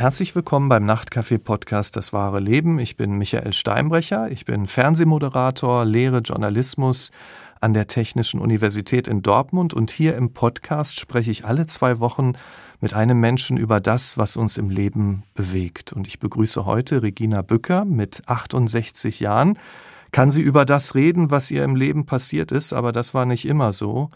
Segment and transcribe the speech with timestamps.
[0.00, 2.78] Herzlich willkommen beim Nachtcafé-Podcast Das wahre Leben.
[2.78, 4.30] Ich bin Michael Steinbrecher.
[4.30, 7.10] Ich bin Fernsehmoderator, lehre Journalismus
[7.60, 12.32] an der Technischen Universität in Dortmund und hier im Podcast spreche ich alle zwei Wochen
[12.80, 15.92] mit einem Menschen über das, was uns im Leben bewegt.
[15.92, 19.58] Und ich begrüße heute Regina Bücker mit 68 Jahren.
[20.12, 23.46] Kann sie über das reden, was ihr im Leben passiert ist, aber das war nicht
[23.46, 24.10] immer so.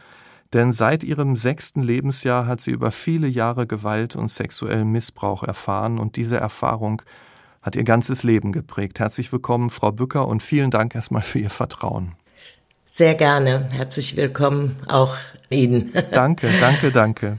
[0.53, 5.99] Denn seit ihrem sechsten Lebensjahr hat sie über viele Jahre Gewalt und sexuellen Missbrauch erfahren
[5.99, 7.03] und diese Erfahrung
[7.63, 9.01] hat ihr ganzes Leben geprägt.
[9.01, 12.13] Herzlich willkommen, Frau Bücker, und vielen Dank erstmal für Ihr Vertrauen.
[12.85, 13.69] Sehr gerne.
[13.73, 15.17] Herzlich willkommen auch
[15.51, 15.93] Ihnen.
[16.13, 17.39] Danke, danke, danke.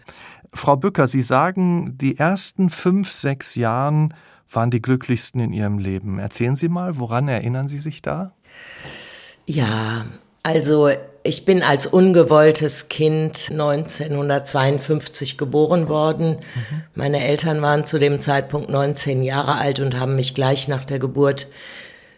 [0.52, 4.14] Frau Bücker, Sie sagen, die ersten fünf, sechs Jahren
[4.50, 6.18] waren die glücklichsten in Ihrem Leben.
[6.18, 8.34] Erzählen Sie mal, woran erinnern Sie sich da?
[9.46, 10.06] Ja,
[10.44, 10.90] also
[11.26, 16.38] ich bin als ungewolltes Kind 1952 geboren worden.
[16.38, 16.82] Mhm.
[16.94, 21.00] Meine Eltern waren zu dem Zeitpunkt 19 Jahre alt und haben mich gleich nach der
[21.00, 21.48] Geburt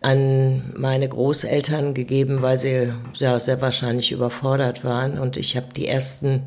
[0.02, 5.18] an meine Großeltern gegeben, weil sie ja, sehr wahrscheinlich überfordert waren.
[5.18, 6.44] Und ich habe die ersten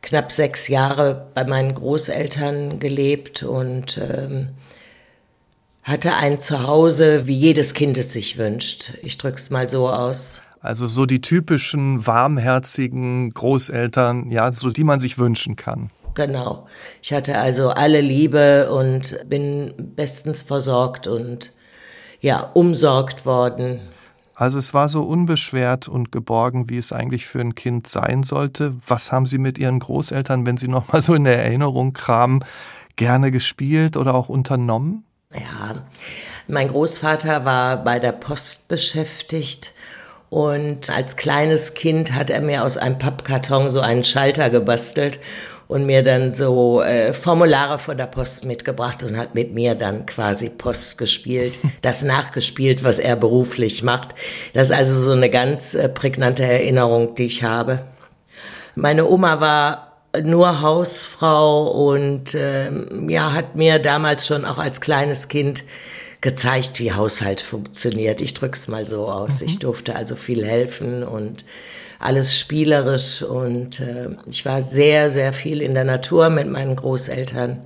[0.00, 4.48] knapp sechs Jahre bei meinen Großeltern gelebt und ähm,
[5.82, 8.92] hatte ein Zuhause, wie jedes Kind es sich wünscht.
[9.02, 10.40] Ich drück's mal so aus.
[10.64, 15.90] Also so die typischen warmherzigen Großeltern, ja, so die man sich wünschen kann.
[16.14, 16.66] Genau.
[17.02, 21.52] Ich hatte also alle Liebe und bin bestens versorgt und
[22.20, 23.80] ja, umsorgt worden.
[24.34, 28.74] Also es war so unbeschwert und geborgen, wie es eigentlich für ein Kind sein sollte.
[28.88, 32.42] Was haben Sie mit Ihren Großeltern, wenn Sie noch mal so in der Erinnerung kramen,
[32.96, 35.04] gerne gespielt oder auch unternommen?
[35.34, 35.84] Ja,
[36.48, 39.74] mein Großvater war bei der Post beschäftigt
[40.34, 45.20] und als kleines Kind hat er mir aus einem Pappkarton so einen Schalter gebastelt
[45.68, 50.06] und mir dann so äh, Formulare von der Post mitgebracht und hat mit mir dann
[50.06, 54.08] quasi Post gespielt, das nachgespielt, was er beruflich macht.
[54.54, 57.84] Das ist also so eine ganz äh, prägnante Erinnerung, die ich habe.
[58.74, 62.72] Meine Oma war nur Hausfrau und äh,
[63.06, 65.62] ja, hat mir damals schon auch als kleines Kind
[66.24, 68.22] gezeigt, wie Haushalt funktioniert.
[68.22, 69.40] Ich drück's mal so aus.
[69.40, 69.46] Mhm.
[69.46, 71.44] Ich durfte also viel helfen und
[71.98, 77.60] alles spielerisch und äh, ich war sehr, sehr viel in der Natur mit meinen Großeltern.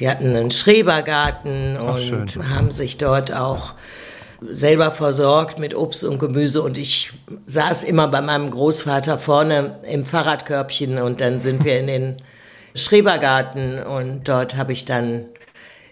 [0.00, 3.74] Die hatten einen Schrebergarten und Ach, haben sich dort auch
[4.40, 7.12] selber versorgt mit Obst und Gemüse und ich
[7.46, 12.16] saß immer bei meinem Großvater vorne im Fahrradkörbchen und dann sind wir in den
[12.74, 15.26] Schrebergarten und dort habe ich dann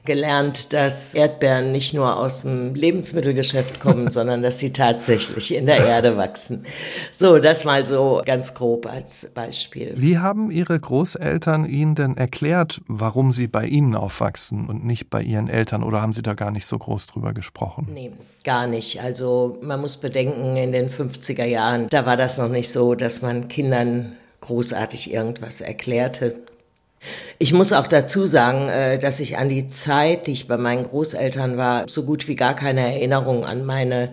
[0.05, 5.85] gelernt, dass Erdbeeren nicht nur aus dem Lebensmittelgeschäft kommen, sondern dass sie tatsächlich in der
[5.85, 6.65] Erde wachsen.
[7.13, 9.95] So, das mal so ganz grob als Beispiel.
[9.97, 15.23] Wie haben Ihre Großeltern Ihnen denn erklärt, warum Sie bei Ihnen aufwachsen und nicht bei
[15.23, 15.83] Ihren Eltern?
[15.83, 17.89] Oder haben Sie da gar nicht so groß drüber gesprochen?
[17.93, 18.13] Nee,
[18.45, 19.01] gar nicht.
[19.01, 23.23] Also man muss bedenken, in den 50er Jahren, da war das noch nicht so, dass
[23.23, 26.41] man Kindern großartig irgendwas erklärte.
[27.39, 30.85] Ich muss auch dazu sagen, äh, dass ich an die Zeit, die ich bei meinen
[30.85, 34.11] Großeltern war, so gut wie gar keine Erinnerung an meine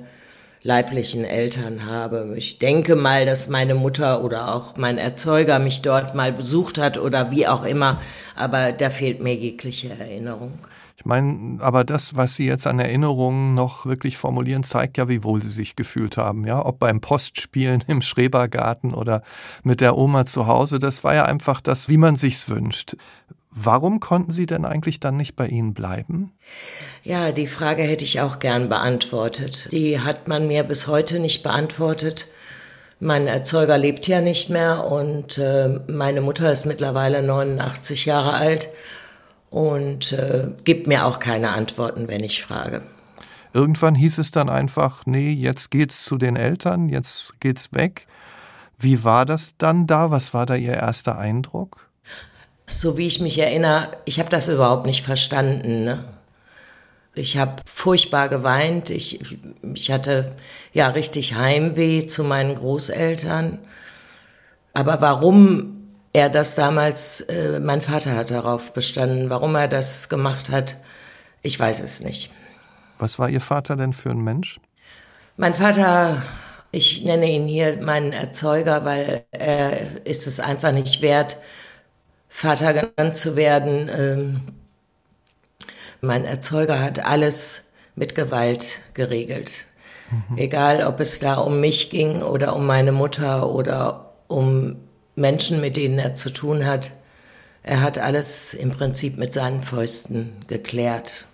[0.62, 2.34] leiblichen Eltern habe.
[2.36, 6.98] Ich denke mal, dass meine Mutter oder auch mein Erzeuger mich dort mal besucht hat
[6.98, 8.02] oder wie auch immer,
[8.36, 10.60] aber da fehlt mir jegliche Erinnerung.
[11.00, 15.24] Ich meine, aber das, was Sie jetzt an Erinnerungen noch wirklich formulieren, zeigt ja, wie
[15.24, 16.46] wohl Sie sich gefühlt haben.
[16.46, 19.24] Ja, ob beim Postspielen im Schrebergarten oder
[19.64, 22.98] mit der Oma zu Hause, das war ja einfach das, wie man sich's wünscht.
[23.50, 26.34] Warum konnten Sie denn eigentlich dann nicht bei Ihnen bleiben?
[27.04, 29.70] Ja, die Frage hätte ich auch gern beantwortet.
[29.72, 32.28] Die hat man mir bis heute nicht beantwortet.
[33.00, 38.68] Mein Erzeuger lebt ja nicht mehr und äh, meine Mutter ist mittlerweile 89 Jahre alt
[39.50, 42.84] und äh, gibt mir auch keine Antworten, wenn ich frage.
[43.54, 48.08] Irgendwann hieß es dann einfach, nee, jetzt geht's zu den Eltern, jetzt geht's weg.
[48.78, 50.12] Wie war das dann da?
[50.12, 51.90] Was war da Ihr erster Eindruck?
[52.68, 55.84] So wie ich mich erinnere, ich habe das überhaupt nicht verstanden.
[55.84, 56.04] Ne?
[57.16, 58.92] Ich habe furchtbar geweint.
[58.92, 59.36] Ich,
[59.74, 60.36] ich hatte
[60.72, 63.60] ja richtig Heimweh zu meinen Großeltern.
[64.74, 65.79] Aber warum
[66.14, 69.30] er das damals, äh, mein Vater hat darauf bestanden.
[69.30, 70.76] Warum er das gemacht hat,
[71.42, 72.32] ich weiß es nicht.
[72.98, 74.60] Was war Ihr Vater denn für ein Mensch?
[75.38, 76.22] Mein Vater,
[76.72, 81.38] ich nenne ihn hier meinen Erzeuger, weil er ist es einfach nicht wert,
[82.28, 83.90] Vater genannt zu werden.
[83.90, 84.42] Ähm,
[86.02, 87.66] mein Erzeuger hat alles
[87.96, 89.66] mit Gewalt geregelt.
[90.12, 90.38] Mhm.
[90.38, 94.78] Egal, ob es da um mich ging oder um meine Mutter oder um
[95.20, 96.92] Menschen, mit denen er zu tun hat.
[97.62, 101.28] er hat alles im Prinzip mit seinen Fäusten geklärt.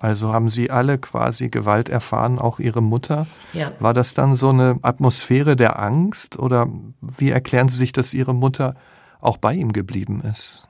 [0.00, 3.26] Also haben Sie alle quasi Gewalt erfahren, auch Ihre Mutter?
[3.52, 3.72] Ja.
[3.80, 6.68] War das dann so eine Atmosphäre der Angst oder
[7.00, 8.76] wie erklären Sie sich, dass Ihre Mutter
[9.20, 10.68] auch bei ihm geblieben ist?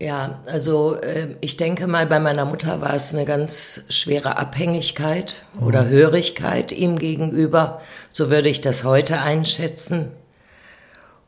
[0.00, 5.42] Ja, also äh, ich denke mal, bei meiner Mutter war es eine ganz schwere Abhängigkeit
[5.60, 5.88] oder mhm.
[5.88, 7.80] Hörigkeit ihm gegenüber.
[8.10, 10.12] So würde ich das heute einschätzen.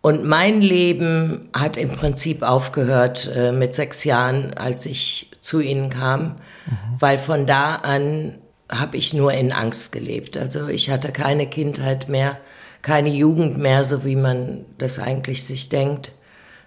[0.03, 5.91] Und mein Leben hat im Prinzip aufgehört äh, mit sechs Jahren, als ich zu ihnen
[5.91, 6.77] kam, mhm.
[6.99, 8.39] weil von da an
[8.71, 10.37] habe ich nur in Angst gelebt.
[10.37, 12.39] Also ich hatte keine Kindheit mehr,
[12.83, 16.13] keine Jugend mehr, so wie man das eigentlich sich denkt,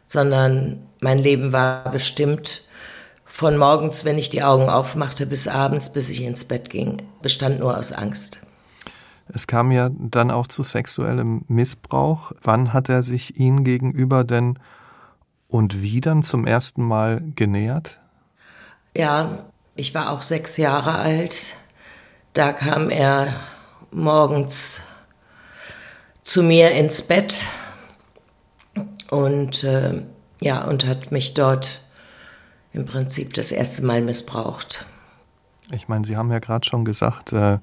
[0.05, 2.61] sondern mein Leben war bestimmt
[3.25, 7.59] von morgens, wenn ich die Augen aufmachte, bis abends, bis ich ins Bett ging, bestand
[7.59, 8.42] nur aus Angst.
[9.27, 12.33] Es kam ja dann auch zu sexuellem Missbrauch.
[12.41, 14.59] Wann hat er sich Ihnen gegenüber denn
[15.47, 17.99] und wie dann zum ersten Mal genähert?
[18.95, 21.55] Ja, ich war auch sechs Jahre alt.
[22.33, 23.27] Da kam er
[23.91, 24.81] morgens
[26.21, 27.45] zu mir ins Bett
[29.09, 30.03] und äh,
[30.41, 31.81] ja, und hat mich dort
[32.71, 34.85] im Prinzip das erste Mal missbraucht.
[35.71, 37.59] Ich meine, Sie haben ja gerade schon gesagt, äh,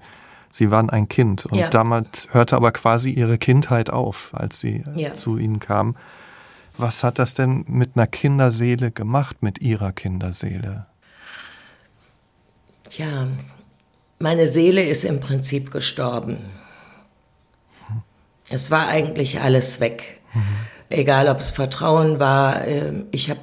[0.51, 1.71] Sie waren ein Kind und ja.
[1.71, 5.15] damals hörte aber quasi Ihre Kindheit auf, als Sie äh, ja.
[5.15, 5.97] zu Ihnen kamen.
[6.77, 10.87] Was hat das denn mit einer Kinderseele gemacht, mit Ihrer Kinderseele?
[12.97, 13.29] Ja,
[14.19, 16.39] meine Seele ist im Prinzip gestorben.
[17.87, 18.03] Hm.
[18.49, 20.21] Es war eigentlich alles weg.
[20.35, 20.43] Mhm
[20.91, 22.67] egal ob es Vertrauen war.
[22.67, 23.41] Ähm, ich habe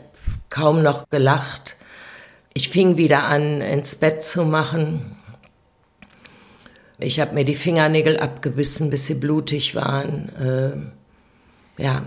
[0.50, 1.78] kaum noch gelacht.
[2.54, 5.17] Ich fing wieder an, ins Bett zu machen.
[7.00, 10.32] Ich habe mir die Fingernägel abgebissen, bis sie blutig waren.
[10.40, 10.92] Ähm,
[11.78, 12.04] ja.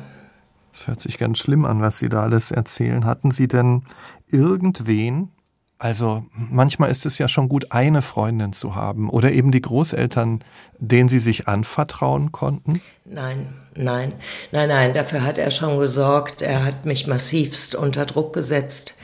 [0.72, 3.04] Das hört sich ganz schlimm an, was Sie da alles erzählen.
[3.04, 3.82] Hatten Sie denn
[4.28, 5.30] irgendwen,
[5.78, 10.44] also manchmal ist es ja schon gut, eine Freundin zu haben oder eben die Großeltern,
[10.78, 12.80] denen Sie sich anvertrauen konnten?
[13.04, 14.12] Nein, nein,
[14.52, 16.42] nein, nein, dafür hat er schon gesorgt.
[16.42, 18.96] Er hat mich massivst unter Druck gesetzt,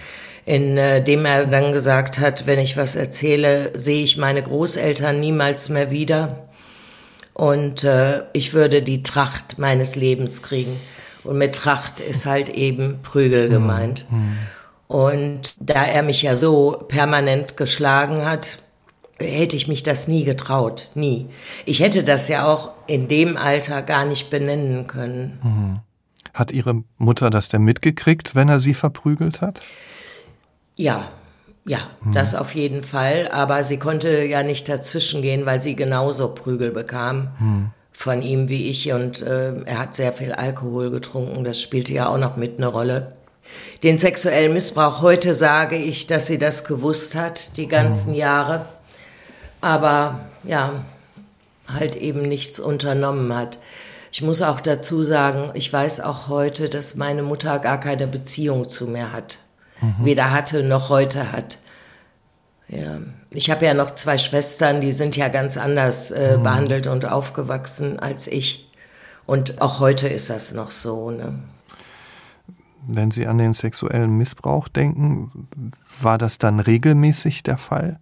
[0.47, 5.69] indem äh, er dann gesagt hat, wenn ich was erzähle, sehe ich meine Großeltern niemals
[5.69, 6.47] mehr wieder
[7.35, 10.81] und äh, ich würde die Tracht meines Lebens kriegen.
[11.23, 14.07] Und mit Tracht ist halt eben Prügel gemeint.
[14.11, 14.39] Mhm.
[14.87, 18.59] Und da er mich ja so permanent geschlagen hat,
[19.19, 21.27] hätte ich mich das nie getraut, nie.
[21.65, 25.39] Ich hätte das ja auch in dem Alter gar nicht benennen können.
[25.43, 25.81] Mhm.
[26.33, 29.61] Hat Ihre Mutter das denn mitgekriegt, wenn er sie verprügelt hat?
[30.77, 31.09] Ja,
[31.65, 32.15] ja, mhm.
[32.15, 33.29] das auf jeden Fall.
[33.33, 37.71] Aber sie konnte ja nicht dazwischen gehen, weil sie genauso Prügel bekam mhm.
[37.93, 38.93] von ihm wie ich.
[38.93, 41.45] Und äh, er hat sehr viel Alkohol getrunken.
[41.45, 43.13] Das spielte ja auch noch mit eine Rolle
[43.83, 45.03] den sexuellen Missbrauch.
[45.03, 48.19] Heute sage ich, dass sie das gewusst hat, die ganzen mhm.
[48.19, 48.67] Jahre,
[49.61, 50.85] aber ja,
[51.73, 53.59] halt eben nichts unternommen hat.
[54.13, 58.69] Ich muss auch dazu sagen, ich weiß auch heute, dass meine Mutter gar keine Beziehung
[58.69, 59.39] zu mir hat.
[59.81, 60.05] Mhm.
[60.05, 61.59] Weder hatte noch heute hat.
[62.69, 63.01] Ja.
[63.31, 66.43] Ich habe ja noch zwei Schwestern, die sind ja ganz anders äh, mhm.
[66.43, 68.73] behandelt und aufgewachsen als ich.
[69.27, 71.11] Und auch heute ist das noch so.
[71.11, 71.39] Ne?
[72.87, 75.49] Wenn Sie an den sexuellen Missbrauch denken,
[76.01, 77.99] war das dann regelmäßig der Fall?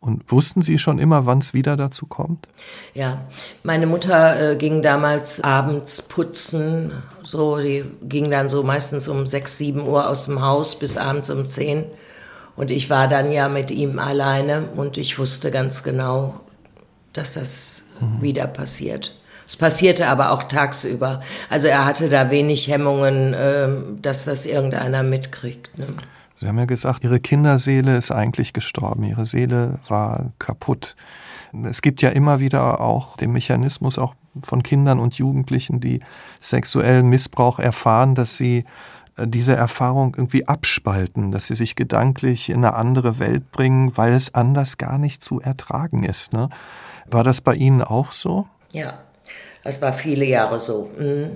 [0.00, 2.48] Und wussten Sie schon immer, wann es wieder dazu kommt?
[2.94, 3.26] Ja,
[3.62, 6.90] meine Mutter äh, ging damals abends putzen.
[7.22, 11.28] So, die ging dann so meistens um sechs, sieben Uhr aus dem Haus bis abends
[11.28, 11.84] um zehn.
[12.56, 16.40] Und ich war dann ja mit ihm alleine und ich wusste ganz genau,
[17.12, 18.22] dass das mhm.
[18.22, 19.16] wieder passiert.
[19.46, 21.22] Es passierte aber auch tagsüber.
[21.50, 23.68] Also er hatte da wenig Hemmungen, äh,
[24.00, 25.76] dass das irgendeiner mitkriegt.
[25.78, 25.88] Ne?
[26.40, 29.04] Sie haben ja gesagt, Ihre Kinderseele ist eigentlich gestorben.
[29.04, 30.96] Ihre Seele war kaputt.
[31.64, 36.00] Es gibt ja immer wieder auch den Mechanismus auch von Kindern und Jugendlichen, die
[36.38, 38.64] sexuellen Missbrauch erfahren, dass sie
[39.18, 44.14] äh, diese Erfahrung irgendwie abspalten, dass sie sich gedanklich in eine andere Welt bringen, weil
[44.14, 46.32] es anders gar nicht zu ertragen ist.
[46.32, 46.48] Ne?
[47.04, 48.46] War das bei Ihnen auch so?
[48.70, 48.98] Ja,
[49.62, 50.88] das war viele Jahre so.
[50.98, 51.32] Mhm.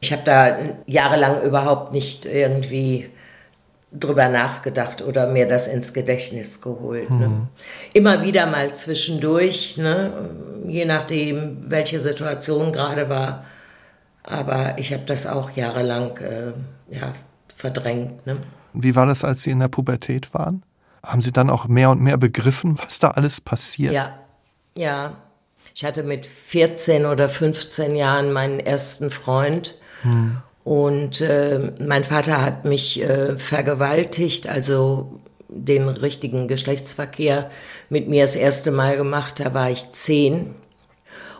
[0.00, 3.10] Ich habe da jahrelang überhaupt nicht irgendwie
[3.92, 7.10] drüber nachgedacht oder mir das ins Gedächtnis geholt.
[7.10, 7.28] Ne?
[7.28, 7.48] Mhm.
[7.92, 10.30] Immer wieder mal zwischendurch, ne?
[10.66, 13.44] je nachdem, welche Situation gerade war.
[14.22, 16.52] Aber ich habe das auch jahrelang äh,
[16.90, 17.14] ja,
[17.54, 18.26] verdrängt.
[18.26, 18.36] Ne?
[18.72, 20.62] Wie war das, als Sie in der Pubertät waren?
[21.04, 23.92] Haben Sie dann auch mehr und mehr begriffen, was da alles passiert?
[23.92, 24.18] Ja,
[24.76, 25.16] ja.
[25.74, 29.74] Ich hatte mit 14 oder 15 Jahren meinen ersten Freund.
[30.02, 30.36] Hm.
[30.70, 37.50] Und äh, mein Vater hat mich äh, vergewaltigt, also den richtigen Geschlechtsverkehr
[37.88, 39.40] mit mir das erste Mal gemacht.
[39.40, 40.54] Da war ich zehn.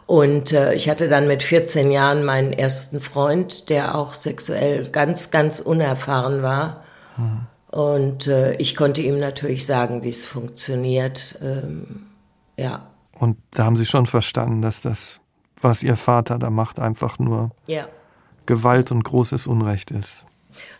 [0.06, 5.30] Und äh, ich hatte dann mit 14 Jahren meinen ersten Freund, der auch sexuell ganz,
[5.30, 6.82] ganz unerfahren war.
[7.16, 7.46] Mhm.
[7.68, 11.38] Und äh, ich konnte ihm natürlich sagen, wie es funktioniert.
[11.40, 12.08] Ähm,
[12.56, 12.84] ja.
[13.12, 15.20] Und da haben Sie schon verstanden, dass das,
[15.62, 17.86] was Ihr Vater da macht, einfach nur ja.
[18.46, 20.26] Gewalt und großes Unrecht ist.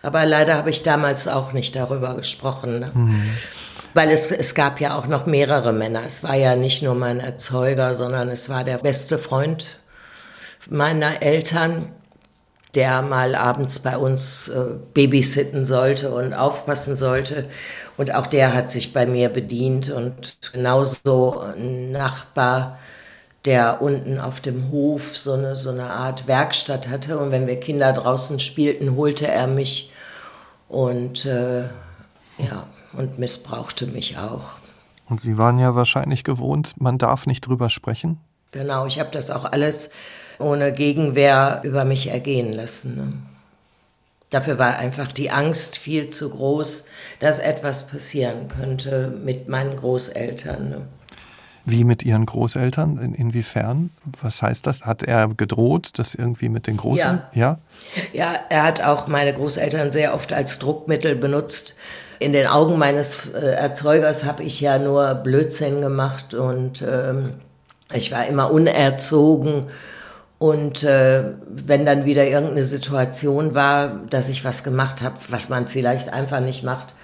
[0.02, 2.80] Aber leider habe ich damals auch nicht darüber gesprochen.
[2.80, 2.90] Ne?
[2.94, 3.22] Mhm.
[3.94, 6.02] Weil es, es gab ja auch noch mehrere Männer.
[6.06, 9.66] Es war ja nicht nur mein Erzeuger, sondern es war der beste Freund
[10.68, 11.92] meiner Eltern,
[12.74, 17.48] der mal abends bei uns äh, babysitten sollte und aufpassen sollte.
[17.96, 22.78] Und auch der hat sich bei mir bedient und genauso ein Nachbar,
[23.44, 27.18] der unten auf dem Hof so eine, so eine Art Werkstatt hatte.
[27.18, 29.92] Und wenn wir Kinder draußen spielten, holte er mich
[30.68, 34.60] und äh, ja, und missbrauchte mich auch.
[35.08, 38.18] Und Sie waren ja wahrscheinlich gewohnt, man darf nicht drüber sprechen?
[38.52, 39.90] Genau, ich habe das auch alles
[40.38, 42.96] ohne Gegenwehr über mich ergehen lassen.
[42.96, 43.12] Ne?
[44.30, 46.86] Dafür war einfach die Angst viel zu groß,
[47.18, 50.70] dass etwas passieren könnte mit meinen Großeltern.
[50.70, 50.88] Ne?
[51.70, 52.98] Wie mit Ihren Großeltern?
[52.98, 53.90] In, inwiefern?
[54.22, 54.82] Was heißt das?
[54.82, 57.20] Hat er gedroht, das irgendwie mit den Großen?
[57.34, 57.40] Ja.
[57.40, 57.58] ja.
[58.12, 61.76] Ja, er hat auch meine Großeltern sehr oft als Druckmittel benutzt.
[62.18, 67.34] In den Augen meines äh, Erzeugers habe ich ja nur Blödsinn gemacht und ähm,
[67.92, 69.66] ich war immer unerzogen.
[70.38, 75.66] Und äh, wenn dann wieder irgendeine Situation war, dass ich was gemacht habe, was man
[75.66, 76.94] vielleicht einfach nicht macht,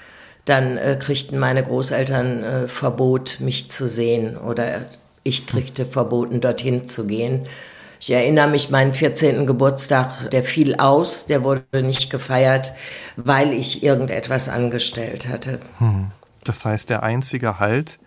[0.46, 4.86] dann äh, kriegten meine Großeltern äh, Verbot, mich zu sehen oder
[5.22, 7.42] ich kriegte verboten, dorthin zu gehen.
[7.98, 9.46] Ich erinnere mich, meinen 14.
[9.46, 12.72] Geburtstag, der fiel aus, der wurde nicht gefeiert,
[13.16, 15.60] weil ich irgendetwas angestellt hatte.
[15.78, 16.12] Hm.
[16.44, 17.98] Das heißt, der einzige Halt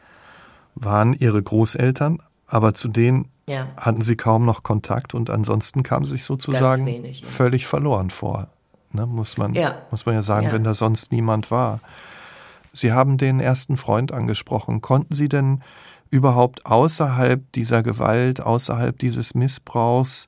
[0.76, 3.68] waren Ihre Großeltern, aber zu denen ja.
[3.76, 7.28] hatten Sie kaum noch Kontakt und ansonsten kamen Sie sich sozusagen wenig, ja.
[7.28, 8.48] völlig verloren vor.
[8.92, 9.76] Ne, muss, man, ja.
[9.92, 11.80] muss man ja sagen, wenn da sonst niemand war.
[12.74, 14.82] Sie haben den ersten Freund angesprochen.
[14.82, 15.62] Konnten Sie denn
[16.10, 20.28] überhaupt außerhalb dieser Gewalt, außerhalb dieses Missbrauchs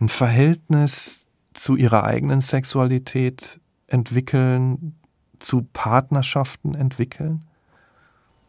[0.00, 4.96] ein Verhältnis zu Ihrer eigenen Sexualität entwickeln,
[5.38, 7.42] zu Partnerschaften entwickeln?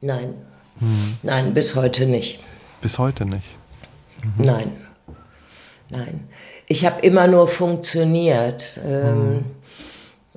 [0.01, 0.33] Nein.
[0.79, 1.17] Hm.
[1.23, 2.43] Nein, bis heute nicht.
[2.81, 3.47] Bis heute nicht.
[4.23, 4.45] Mhm.
[4.45, 4.71] Nein.
[5.89, 6.27] Nein.
[6.67, 8.79] Ich habe immer nur funktioniert.
[8.83, 9.45] Ähm, hm.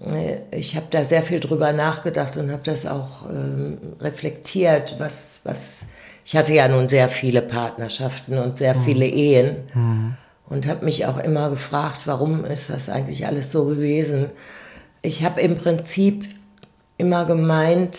[0.05, 5.41] Äh, ich habe da sehr viel drüber nachgedacht und habe das auch ähm, reflektiert, was,
[5.45, 5.87] was,
[6.25, 8.83] ich hatte ja nun sehr viele Partnerschaften und sehr mhm.
[8.83, 10.15] viele Ehen mhm.
[10.49, 14.31] und habe mich auch immer gefragt, warum ist das eigentlich alles so gewesen.
[15.03, 16.25] Ich habe im Prinzip
[16.99, 17.99] immer gemeint,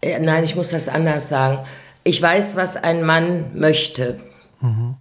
[0.00, 1.58] äh, nein, ich muss das anders sagen,
[2.04, 4.18] ich weiß, was ein Mann möchte.
[4.60, 4.96] Mhm.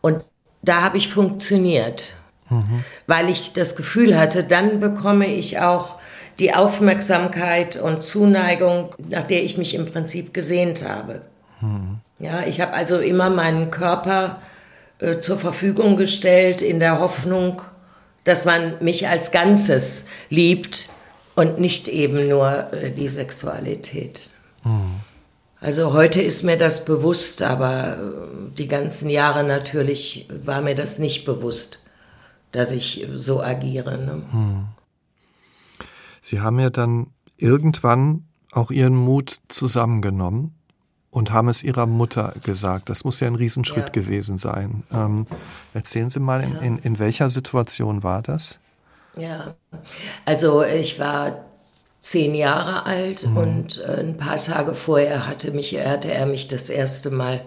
[0.00, 0.24] Und
[0.62, 2.14] da habe ich funktioniert
[2.54, 2.84] mhm.
[3.06, 5.98] weil ich das Gefühl hatte, dann bekomme ich auch
[6.38, 11.22] die Aufmerksamkeit und Zuneigung, nach der ich mich im Prinzip gesehnt habe.
[11.60, 11.98] Mhm.
[12.18, 14.40] Ja, ich habe also immer meinen Körper
[14.98, 17.62] äh, zur Verfügung gestellt in der Hoffnung,
[18.24, 20.88] dass man mich als Ganzes liebt
[21.34, 24.30] und nicht eben nur äh, die Sexualität.
[24.64, 25.00] Mhm.
[25.60, 30.98] Also heute ist mir das bewusst, aber äh, die ganzen Jahre natürlich war mir das
[30.98, 31.83] nicht bewusst
[32.54, 33.98] dass ich so agiere.
[33.98, 34.22] Ne?
[34.30, 34.66] Hm.
[36.20, 40.54] Sie haben ja dann irgendwann auch Ihren Mut zusammengenommen
[41.10, 42.88] und haben es Ihrer Mutter gesagt.
[42.88, 43.92] Das muss ja ein Riesenschritt ja.
[43.92, 44.84] gewesen sein.
[44.92, 45.26] Ähm,
[45.74, 48.58] erzählen Sie mal, in, in, in welcher Situation war das?
[49.16, 49.54] Ja,
[50.24, 51.44] also ich war
[52.00, 53.36] zehn Jahre alt mhm.
[53.36, 57.42] und äh, ein paar Tage vorher hatte, mich, hatte er mich das erste Mal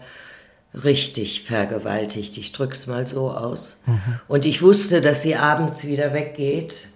[0.74, 2.38] richtig vergewaltigt.
[2.38, 3.82] Ich drück's mal so aus.
[3.86, 4.20] Mhm.
[4.28, 6.90] Und ich wusste, dass sie abends wieder weggeht.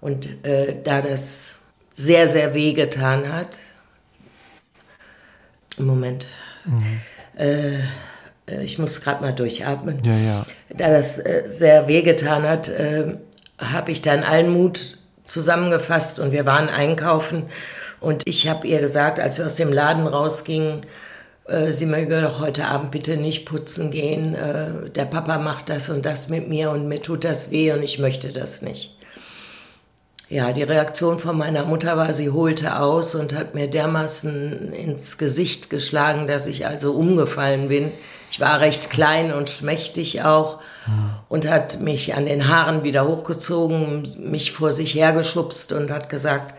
[0.00, 1.58] Und äh, da das
[1.92, 3.58] sehr, sehr weh getan hat.
[5.78, 6.26] Moment.
[6.64, 7.00] Mhm.
[7.36, 7.80] Äh,
[8.62, 10.02] ich muss gerade mal durchatmen.
[10.04, 10.46] Ja, ja.
[10.68, 13.16] Da das äh, sehr weh getan hat, äh,
[13.58, 17.44] habe ich dann allen Mut zusammengefasst und wir waren einkaufen.
[18.00, 20.82] Und ich habe ihr gesagt, als wir aus dem Laden rausgingen,
[21.48, 24.34] äh, sie möge doch heute Abend bitte nicht putzen gehen.
[24.34, 27.82] Äh, der Papa macht das und das mit mir und mir tut das weh und
[27.82, 28.96] ich möchte das nicht.
[30.28, 35.18] Ja, die Reaktion von meiner Mutter war, sie holte aus und hat mir dermaßen ins
[35.18, 37.92] Gesicht geschlagen, dass ich also umgefallen bin
[38.28, 40.58] Ich war recht klein und schmächtig auch
[41.28, 46.56] und hat mich an den Haaren wieder hochgezogen, mich vor sich hergeschubst und hat gesagt,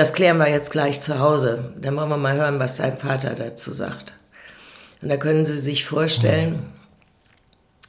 [0.00, 1.74] das klären wir jetzt gleich zu Hause.
[1.78, 4.14] Dann wollen wir mal hören, was sein Vater dazu sagt.
[5.02, 6.64] Und da können Sie sich vorstellen,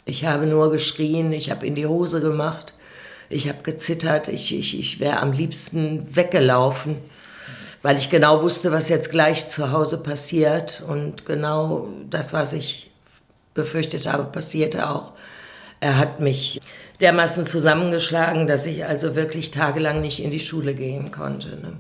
[0.04, 2.74] ich habe nur geschrien, ich habe in die Hose gemacht,
[3.30, 6.98] ich habe gezittert, ich, ich, ich wäre am liebsten weggelaufen,
[7.82, 10.84] weil ich genau wusste, was jetzt gleich zu Hause passiert.
[10.86, 12.92] Und genau das, was ich
[13.54, 15.14] befürchtet habe, passierte auch.
[15.80, 16.60] Er hat mich
[17.00, 21.52] dermaßen zusammengeschlagen, dass ich also wirklich tagelang nicht in die Schule gehen konnte.
[21.52, 21.78] Ne?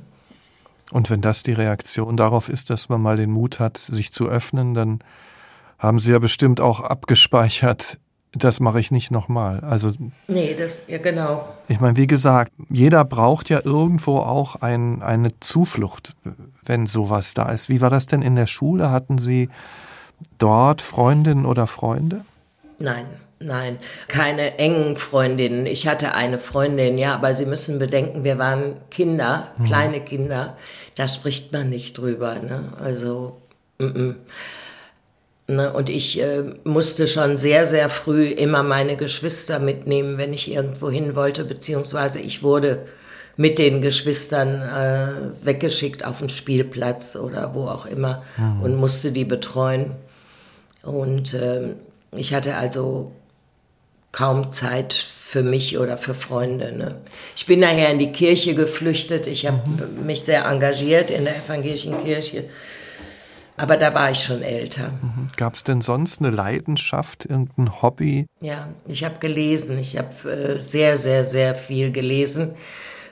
[0.92, 4.28] Und wenn das die Reaktion darauf ist, dass man mal den Mut hat, sich zu
[4.28, 5.00] öffnen, dann
[5.80, 7.98] haben Sie ja bestimmt auch abgespeichert,
[8.34, 9.60] das mache ich nicht nochmal.
[9.62, 9.92] Also
[10.28, 11.46] nee, das ja genau.
[11.68, 16.14] Ich meine, wie gesagt, jeder braucht ja irgendwo auch ein, eine Zuflucht,
[16.64, 17.68] wenn sowas da ist.
[17.68, 18.90] Wie war das denn in der Schule?
[18.90, 19.50] Hatten Sie
[20.38, 22.24] dort Freundinnen oder Freunde?
[22.80, 23.06] Nein,
[23.42, 25.66] nein, keine engen Freundinnen.
[25.66, 29.66] Ich hatte eine Freundin, ja, aber Sie müssen bedenken, wir waren Kinder, hm.
[29.66, 30.58] kleine Kinder.
[30.96, 32.36] Da spricht man nicht drüber.
[32.36, 32.74] Ne?
[32.80, 33.38] Also,
[33.80, 34.16] m -m.
[35.52, 35.74] Ne?
[35.74, 40.90] Und ich äh, musste schon sehr, sehr früh immer meine Geschwister mitnehmen, wenn ich irgendwo
[40.90, 42.86] hin wollte, beziehungsweise ich wurde
[43.38, 48.62] mit den Geschwistern äh, weggeschickt auf den Spielplatz oder wo auch immer mhm.
[48.62, 49.92] und musste die betreuen.
[50.84, 51.76] Und äh,
[52.16, 53.12] ich hatte also
[54.12, 56.72] kaum Zeit für mich oder für Freunde.
[56.74, 56.96] Ne?
[57.36, 59.28] Ich bin nachher in die Kirche geflüchtet.
[59.28, 60.06] Ich habe mhm.
[60.06, 62.46] mich sehr engagiert in der evangelischen Kirche
[63.62, 64.90] aber da war ich schon älter.
[64.90, 65.28] Mhm.
[65.38, 68.26] Gab es denn sonst eine Leidenschaft, irgendein Hobby?
[68.40, 69.78] Ja, ich habe gelesen.
[69.78, 72.56] Ich habe äh, sehr, sehr, sehr viel gelesen,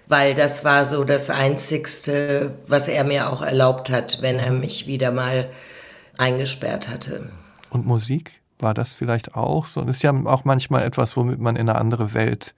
[0.07, 4.87] weil das war so das Einzigste, was er mir auch erlaubt hat, wenn er mich
[4.87, 5.49] wieder mal
[6.17, 7.29] eingesperrt hatte.
[7.69, 8.31] Und Musik?
[8.59, 9.81] War das vielleicht auch so?
[9.81, 12.55] Und ist ja auch manchmal etwas, womit man in eine andere Welt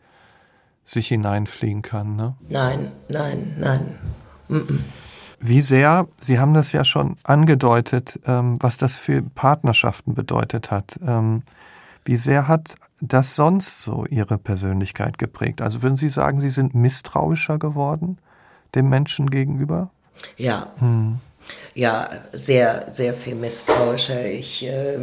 [0.84, 2.36] sich hineinfliegen kann, ne?
[2.50, 3.98] Nein, nein, nein.
[4.48, 4.80] Mm -mm.
[5.40, 11.00] Wie sehr, Sie haben das ja schon angedeutet, ähm, was das für Partnerschaften bedeutet hat.
[11.06, 11.44] Ähm,
[12.06, 15.62] wie sehr hat das sonst so Ihre Persönlichkeit geprägt?
[15.62, 18.18] Also würden Sie sagen, Sie sind misstrauischer geworden
[18.76, 19.92] dem Menschen gegenüber?
[20.38, 20.74] Ja.
[20.78, 21.20] Hm.
[21.74, 24.26] Ja, sehr, sehr viel misstrauischer.
[24.26, 24.98] Ich, äh,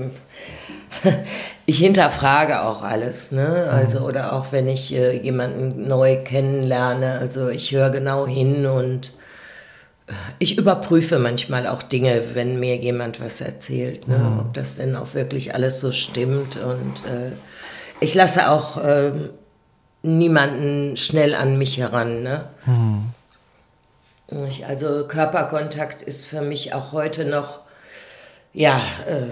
[1.66, 3.68] ich hinterfrage auch alles, ne?
[3.70, 9.12] Also, oder auch wenn ich äh, jemanden neu kennenlerne, also ich höre genau hin und
[10.38, 14.18] ich überprüfe manchmal auch Dinge, wenn mir jemand was erzählt, ne?
[14.18, 14.38] Mhm.
[14.40, 16.56] ob das denn auch wirklich alles so stimmt.
[16.56, 17.32] Und äh,
[18.00, 19.12] ich lasse auch äh,
[20.02, 22.22] niemanden schnell an mich heran.
[22.22, 22.44] Ne?
[22.66, 23.12] Mhm.
[24.66, 27.60] Also Körperkontakt ist für mich auch heute noch,
[28.52, 29.28] ja, äh,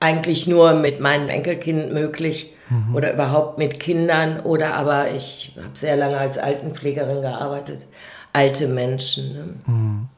[0.00, 2.94] eigentlich nur mit meinem Enkelkind möglich mhm.
[2.94, 7.86] oder überhaupt mit Kindern oder aber ich habe sehr lange als Altenpflegerin gearbeitet
[8.32, 9.32] alte Menschen.
[9.32, 9.54] Ne?
[9.66, 10.08] Mhm.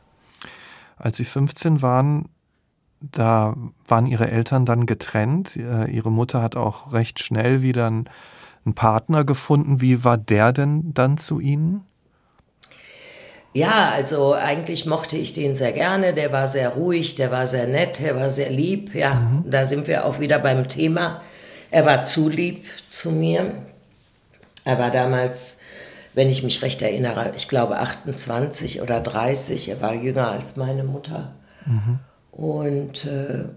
[0.96, 2.28] Als Sie 15 waren,
[3.00, 5.56] da waren Ihre Eltern dann getrennt.
[5.56, 9.80] Äh, ihre Mutter hat auch recht schnell wieder einen Partner gefunden.
[9.80, 11.84] Wie war der denn dann zu Ihnen?
[13.54, 16.14] Ja, also eigentlich mochte ich den sehr gerne.
[16.14, 18.94] Der war sehr ruhig, der war sehr nett, der war sehr lieb.
[18.94, 19.50] Ja, mhm.
[19.50, 21.20] da sind wir auch wieder beim Thema.
[21.70, 23.52] Er war zu lieb zu mir.
[24.64, 25.58] Er war damals
[26.14, 29.70] wenn ich mich recht erinnere, ich glaube 28 oder 30.
[29.70, 31.32] Er war jünger als meine Mutter.
[31.64, 31.98] Mhm.
[32.30, 33.48] Und äh,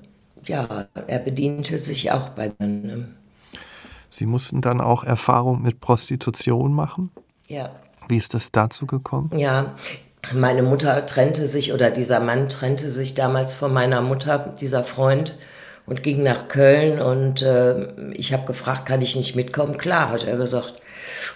[0.46, 3.08] ja, er bediente sich auch bei mir.
[4.10, 7.12] Sie mussten dann auch Erfahrung mit Prostitution machen?
[7.48, 7.72] Ja.
[8.08, 9.32] Wie ist das dazu gekommen?
[9.36, 9.76] Ja,
[10.34, 15.38] meine Mutter trennte sich oder dieser Mann trennte sich damals von meiner Mutter, dieser Freund,
[15.86, 17.00] und ging nach Köln.
[17.00, 19.78] Und äh, ich habe gefragt, kann ich nicht mitkommen?
[19.78, 20.76] Klar, hat er gesagt.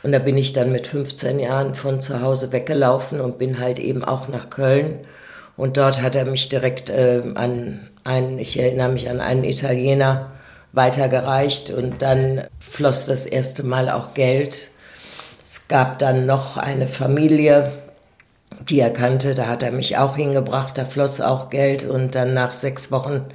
[0.01, 3.79] Und da bin ich dann mit 15 Jahren von zu Hause weggelaufen und bin halt
[3.79, 4.99] eben auch nach Köln.
[5.55, 10.32] Und dort hat er mich direkt äh, an einen, ich erinnere mich an einen Italiener,
[10.71, 11.69] weitergereicht.
[11.71, 14.69] Und dann floss das erste Mal auch Geld.
[15.51, 17.71] Es gab dann noch eine Familie,
[18.69, 21.85] die er kannte, da hat er mich auch hingebracht, da floss auch Geld.
[21.85, 23.25] Und dann nach sechs Wochen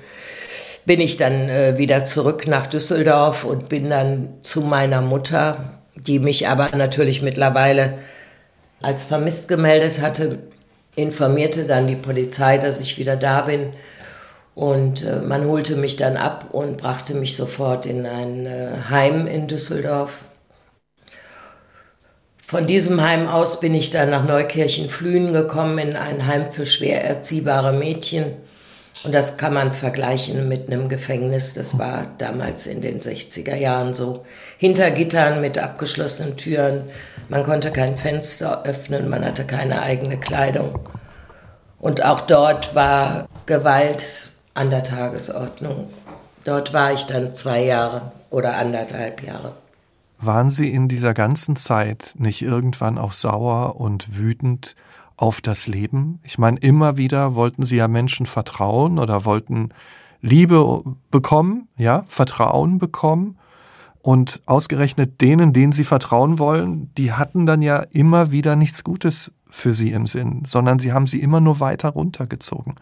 [0.85, 6.19] bin ich dann äh, wieder zurück nach Düsseldorf und bin dann zu meiner Mutter die
[6.19, 7.99] mich aber natürlich mittlerweile
[8.81, 10.41] als vermisst gemeldet hatte,
[10.97, 13.73] informierte dann die Polizei, dass ich wieder da bin.
[14.55, 19.27] Und äh, man holte mich dann ab und brachte mich sofort in ein äh, Heim
[19.27, 20.21] in Düsseldorf.
[22.47, 27.03] Von diesem Heim aus bin ich dann nach Neukirchen-Flühen gekommen, in ein Heim für schwer
[27.03, 28.35] erziehbare Mädchen.
[29.03, 31.55] Und das kann man vergleichen mit einem Gefängnis.
[31.55, 34.25] Das war damals in den 60er Jahren so.
[34.59, 36.85] Hinter Gittern mit abgeschlossenen Türen.
[37.29, 40.79] Man konnte kein Fenster öffnen, man hatte keine eigene Kleidung.
[41.79, 45.89] Und auch dort war Gewalt an der Tagesordnung.
[46.45, 49.53] Dort war ich dann zwei Jahre oder anderthalb Jahre.
[50.19, 54.77] Waren Sie in dieser ganzen Zeit nicht irgendwann auch sauer und wütend
[55.17, 56.21] auf das Leben?
[56.23, 59.71] Ich meine, immer wieder wollten Sie ja Menschen vertrauen oder wollten
[60.21, 63.39] Liebe bekommen, ja, Vertrauen bekommen.
[64.01, 69.33] Und ausgerechnet denen, denen Sie vertrauen wollen, die hatten dann ja immer wieder nichts Gutes
[69.47, 72.75] für Sie im Sinn, sondern Sie haben sie immer nur weiter runtergezogen.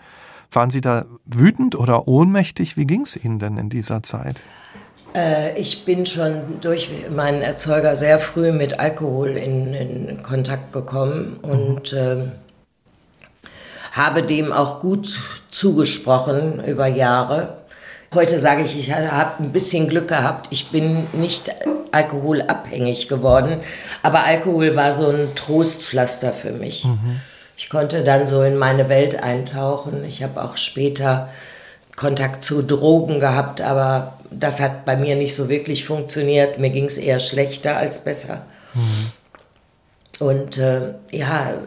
[0.51, 2.77] Waren Sie da wütend oder ohnmächtig?
[2.77, 4.41] Wie ging es Ihnen denn in dieser Zeit?
[5.15, 11.39] Äh, ich bin schon durch meinen Erzeuger sehr früh mit Alkohol in, in Kontakt gekommen
[11.43, 12.17] und äh,
[13.93, 15.19] habe dem auch gut
[15.51, 17.59] zugesprochen über Jahre.
[18.15, 20.49] Heute sage ich, ich habe ein bisschen Glück gehabt.
[20.51, 21.51] Ich bin nicht
[21.93, 23.61] alkoholabhängig geworden,
[24.03, 26.85] aber Alkohol war so ein Trostpflaster für mich.
[26.85, 27.21] Mhm.
[27.57, 30.05] Ich konnte dann so in meine Welt eintauchen.
[30.05, 31.29] Ich habe auch später
[31.97, 36.59] Kontakt zu Drogen gehabt, aber das hat bei mir nicht so wirklich funktioniert.
[36.59, 38.47] Mir ging es eher schlechter als besser.
[38.75, 39.13] Mhm.
[40.19, 41.63] Und äh, ja,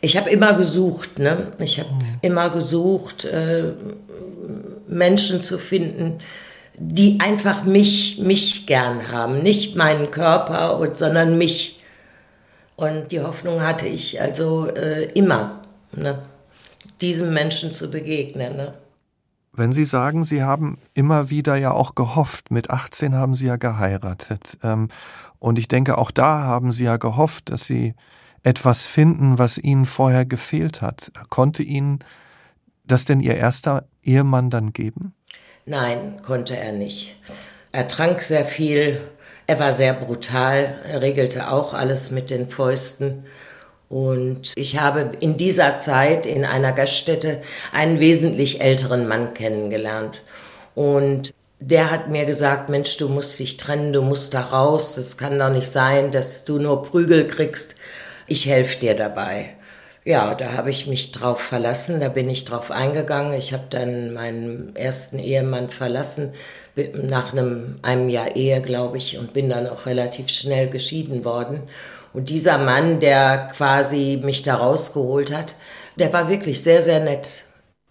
[0.00, 1.52] ich habe immer gesucht, ne?
[1.58, 2.18] Ich habe mhm.
[2.22, 3.72] immer gesucht, äh,
[4.88, 6.18] Menschen zu finden,
[6.76, 9.42] die einfach mich, mich gern haben.
[9.42, 11.82] Nicht meinen Körper, und, sondern mich.
[12.76, 15.60] Und die Hoffnung hatte ich also äh, immer,
[15.92, 16.20] ne?
[17.00, 18.56] diesem Menschen zu begegnen.
[18.56, 18.74] Ne?
[19.52, 23.56] Wenn Sie sagen, Sie haben immer wieder ja auch gehofft, mit 18 haben Sie ja
[23.56, 24.58] geheiratet.
[24.62, 24.88] Ähm,
[25.38, 27.94] und ich denke, auch da haben Sie ja gehofft, dass Sie
[28.42, 31.10] etwas finden, was Ihnen vorher gefehlt hat.
[31.28, 31.98] Konnte Ihnen
[32.84, 35.14] das denn Ihr erster Ehemann dann geben?
[35.66, 37.16] Nein, konnte er nicht.
[37.72, 39.00] Er trank sehr viel,
[39.46, 43.24] er war sehr brutal, er regelte auch alles mit den Fäusten.
[43.90, 50.22] Und ich habe in dieser Zeit in einer Gaststätte einen wesentlich älteren Mann kennengelernt.
[50.76, 55.18] Und der hat mir gesagt, Mensch, du musst dich trennen, du musst da raus, das
[55.18, 57.74] kann doch nicht sein, dass du nur Prügel kriegst.
[58.28, 59.56] Ich helfe dir dabei.
[60.04, 63.32] Ja, da habe ich mich drauf verlassen, da bin ich drauf eingegangen.
[63.32, 66.32] Ich habe dann meinen ersten Ehemann verlassen,
[66.94, 71.64] nach einem, einem Jahr Ehe, glaube ich, und bin dann auch relativ schnell geschieden worden.
[72.12, 75.54] Und dieser Mann, der quasi mich da rausgeholt hat,
[75.96, 77.44] der war wirklich sehr, sehr nett.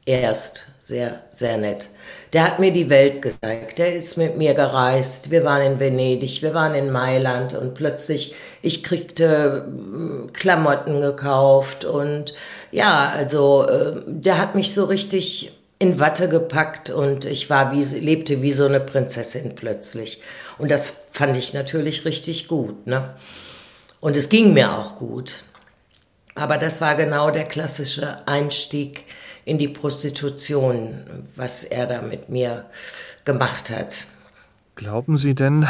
[0.06, 1.88] Erst sehr, sehr nett.
[2.34, 3.80] Der hat mir die Welt gezeigt.
[3.80, 5.32] Der ist mit mir gereist.
[5.32, 11.86] Wir waren in Venedig, wir waren in Mailand und plötzlich, ich kriegte hm, Klamotten gekauft
[11.86, 12.34] und
[12.72, 17.82] ja, also äh, der hat mich so richtig in Watte gepackt und ich war wie,
[17.82, 20.22] lebte wie so eine Prinzessin plötzlich.
[20.58, 23.16] Und das fand ich natürlich richtig gut, ne?
[24.02, 25.44] Und es ging mir auch gut.
[26.36, 29.04] Aber das war genau der klassische Einstieg
[29.46, 32.66] in die Prostitution, was er da mit mir
[33.26, 34.08] gemacht hat.
[34.76, 35.68] Glauben Sie denn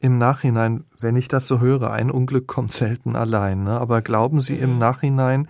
[0.00, 3.80] im Nachhinein, wenn ich das so höre, ein Unglück kommt selten allein, ne?
[3.80, 4.78] aber glauben Sie im mhm.
[4.78, 5.48] Nachhinein,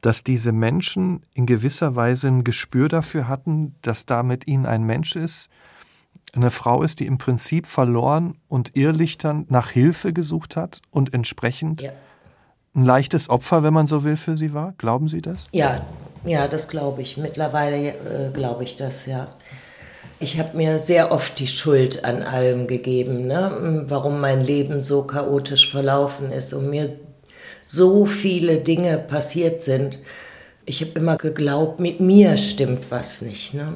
[0.00, 4.82] dass diese Menschen in gewisser Weise ein Gespür dafür hatten, dass da mit ihnen ein
[4.82, 5.50] Mensch ist,
[6.34, 11.82] eine Frau ist, die im Prinzip verloren und irrlichtern nach Hilfe gesucht hat und entsprechend
[11.82, 11.92] ja.
[12.74, 14.72] ein leichtes Opfer, wenn man so will, für sie war?
[14.78, 15.44] Glauben Sie das?
[15.52, 15.84] Ja,
[16.24, 17.16] ja, das glaube ich.
[17.18, 19.28] Mittlerweile äh, glaube ich das, ja.
[20.20, 23.84] Ich habe mir sehr oft die Schuld an allem gegeben, ne?
[23.88, 26.96] warum mein Leben so chaotisch verlaufen ist und mir
[27.66, 29.98] so viele Dinge passiert sind.
[30.64, 33.54] Ich habe immer geglaubt, mit mir stimmt was nicht.
[33.54, 33.74] Ne?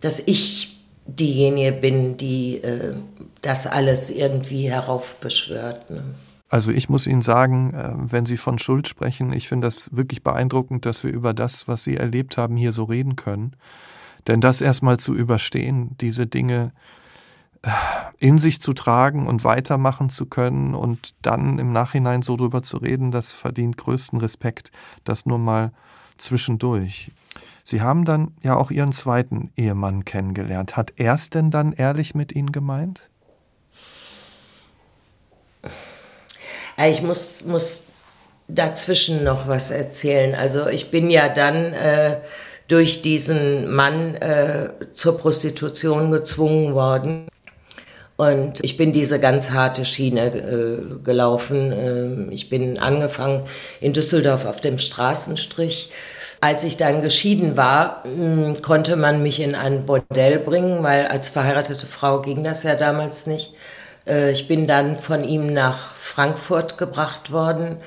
[0.00, 0.77] Dass ich
[1.08, 2.94] diejenige bin, die äh,
[3.42, 5.90] das alles irgendwie heraufbeschwört.
[5.90, 6.04] Ne?
[6.48, 10.22] Also ich muss Ihnen sagen, äh, wenn Sie von Schuld sprechen, ich finde das wirklich
[10.22, 13.56] beeindruckend, dass wir über das, was Sie erlebt haben, hier so reden können.
[14.26, 16.72] Denn das erstmal zu überstehen, diese Dinge
[17.62, 17.70] äh,
[18.18, 22.78] in sich zu tragen und weitermachen zu können und dann im Nachhinein so drüber zu
[22.78, 24.70] reden, das verdient größten Respekt.
[25.04, 25.72] Das nur mal
[26.18, 27.12] zwischendurch.
[27.70, 30.78] Sie haben dann ja auch Ihren zweiten Ehemann kennengelernt.
[30.78, 33.02] Hat er es denn dann ehrlich mit Ihnen gemeint?
[36.78, 37.82] Ich muss, muss
[38.46, 40.34] dazwischen noch was erzählen.
[40.34, 42.20] Also ich bin ja dann äh,
[42.68, 47.28] durch diesen Mann äh, zur Prostitution gezwungen worden.
[48.16, 51.72] Und ich bin diese ganz harte Schiene äh, gelaufen.
[51.76, 53.42] Ähm, ich bin angefangen
[53.82, 55.92] in Düsseldorf auf dem Straßenstrich
[56.40, 61.28] Als ich dann geschieden war, hm, konnte man mich in ein Bordell bringen, weil als
[61.28, 63.54] verheiratete Frau ging das ja damals nicht.
[64.06, 67.78] Äh, ich bin dann von ihm nach Frankfurt gebracht worden.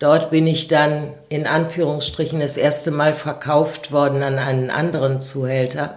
[0.00, 5.94] Dort bin ich dann in Anführungsstrichen das erste Mal verkauft worden an einen anderen Zuhälter.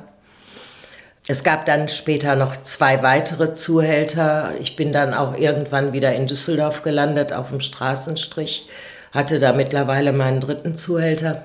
[1.26, 4.52] Es gab dann später noch zwei weitere Zuhälter.
[4.60, 8.68] Ich bin dann auch irgendwann wieder in Düsseldorf gelandet auf dem Straßenstrich,
[9.14, 11.42] hatte da mittlerweile meinen dritten Zuhälter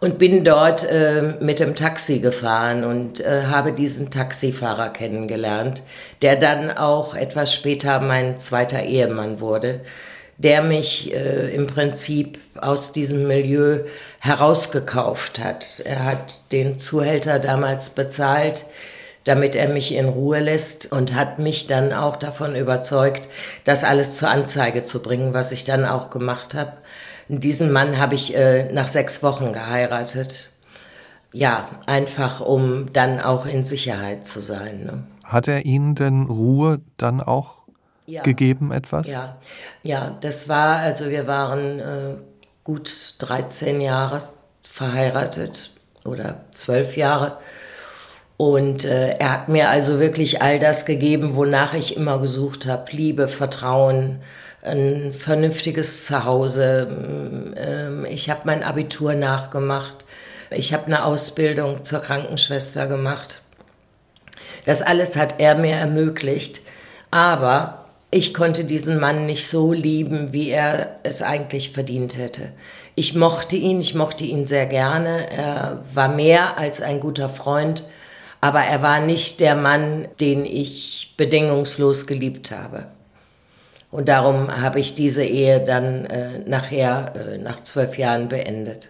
[0.00, 5.82] und bin dort äh, mit dem Taxi gefahren und äh, habe diesen Taxifahrer kennengelernt,
[6.22, 9.82] der dann auch etwas später mein zweiter Ehemann wurde,
[10.38, 13.80] der mich äh, im Prinzip aus diesem Milieu
[14.20, 15.82] herausgekauft hat.
[15.84, 18.64] Er hat den Zuhälter damals bezahlt,
[19.24, 23.28] damit er mich in Ruhe lässt und hat mich dann auch davon überzeugt,
[23.64, 26.72] das alles zur Anzeige zu bringen, was ich dann auch gemacht habe.
[27.38, 30.50] Diesen Mann habe ich äh, nach sechs Wochen geheiratet.
[31.32, 34.84] Ja, einfach um dann auch in Sicherheit zu sein.
[34.84, 35.04] Ne?
[35.24, 37.58] Hat er Ihnen denn Ruhe dann auch
[38.06, 38.22] ja.
[38.22, 39.06] gegeben etwas?
[39.06, 39.36] Ja,
[39.84, 42.16] ja, das war, also wir waren äh,
[42.64, 44.22] gut 13 Jahre
[44.64, 45.70] verheiratet
[46.04, 47.38] oder zwölf Jahre.
[48.36, 52.90] Und äh, er hat mir also wirklich all das gegeben, wonach ich immer gesucht habe.
[52.90, 54.20] Liebe, Vertrauen,
[54.62, 56.88] ein vernünftiges Zuhause.
[57.56, 60.04] Ähm, ich habe mein Abitur nachgemacht.
[60.50, 63.42] Ich habe eine Ausbildung zur Krankenschwester gemacht.
[64.64, 66.60] Das alles hat er mir ermöglicht.
[67.10, 72.52] Aber ich konnte diesen Mann nicht so lieben, wie er es eigentlich verdient hätte.
[72.96, 75.30] Ich mochte ihn, ich mochte ihn sehr gerne.
[75.30, 77.84] Er war mehr als ein guter Freund,
[78.40, 82.86] aber er war nicht der Mann, den ich bedingungslos geliebt habe.
[83.90, 88.88] Und darum habe ich diese Ehe dann äh, nachher, äh, nach zwölf Jahren, beendet.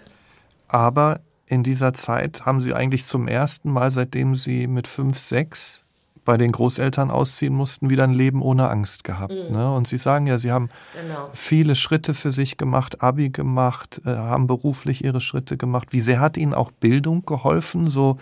[0.68, 5.84] Aber in dieser Zeit haben Sie eigentlich zum ersten Mal, seitdem Sie mit fünf, sechs
[6.24, 9.32] bei den Großeltern ausziehen mussten, wieder ein Leben ohne Angst gehabt.
[9.32, 9.56] Mhm.
[9.56, 9.72] Ne?
[9.72, 11.30] Und Sie sagen ja, Sie haben genau.
[11.32, 15.88] viele Schritte für sich gemacht, Abi gemacht, äh, haben beruflich Ihre Schritte gemacht.
[15.90, 18.18] Wie sehr hat Ihnen auch Bildung geholfen, so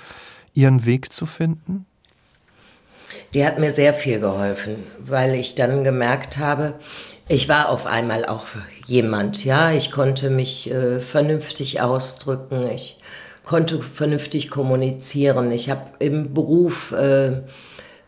[0.54, 1.86] Ihren Weg zu finden?
[3.34, 6.74] Die hat mir sehr viel geholfen, weil ich dann gemerkt habe,
[7.28, 8.46] ich war auf einmal auch
[8.86, 13.00] jemand, ja, ich konnte mich äh, vernünftig ausdrücken, ich
[13.44, 17.42] konnte vernünftig kommunizieren, ich habe im Beruf äh,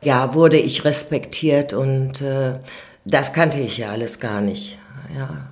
[0.02, 2.54] ja, wurde ich respektiert und äh,
[3.04, 4.78] das kannte ich ja alles gar nicht.
[5.14, 5.50] Ja.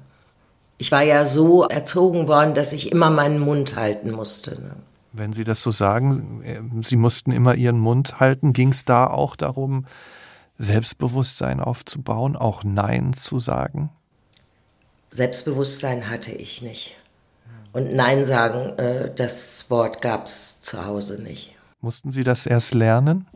[0.79, 4.53] Ich war ja so erzogen worden, dass ich immer meinen Mund halten musste.
[4.53, 4.77] Ne?
[5.13, 9.07] Wenn Sie das so sagen, äh, Sie mussten immer Ihren Mund halten, ging es da
[9.07, 9.87] auch darum,
[10.59, 13.91] Selbstbewusstsein aufzubauen, auch Nein zu sagen?
[15.11, 16.97] Selbstbewusstsein hatte ich nicht.
[17.73, 21.57] Und Nein sagen, äh, das Wort gab es zu Hause nicht.
[21.81, 23.27] Mussten Sie das erst lernen?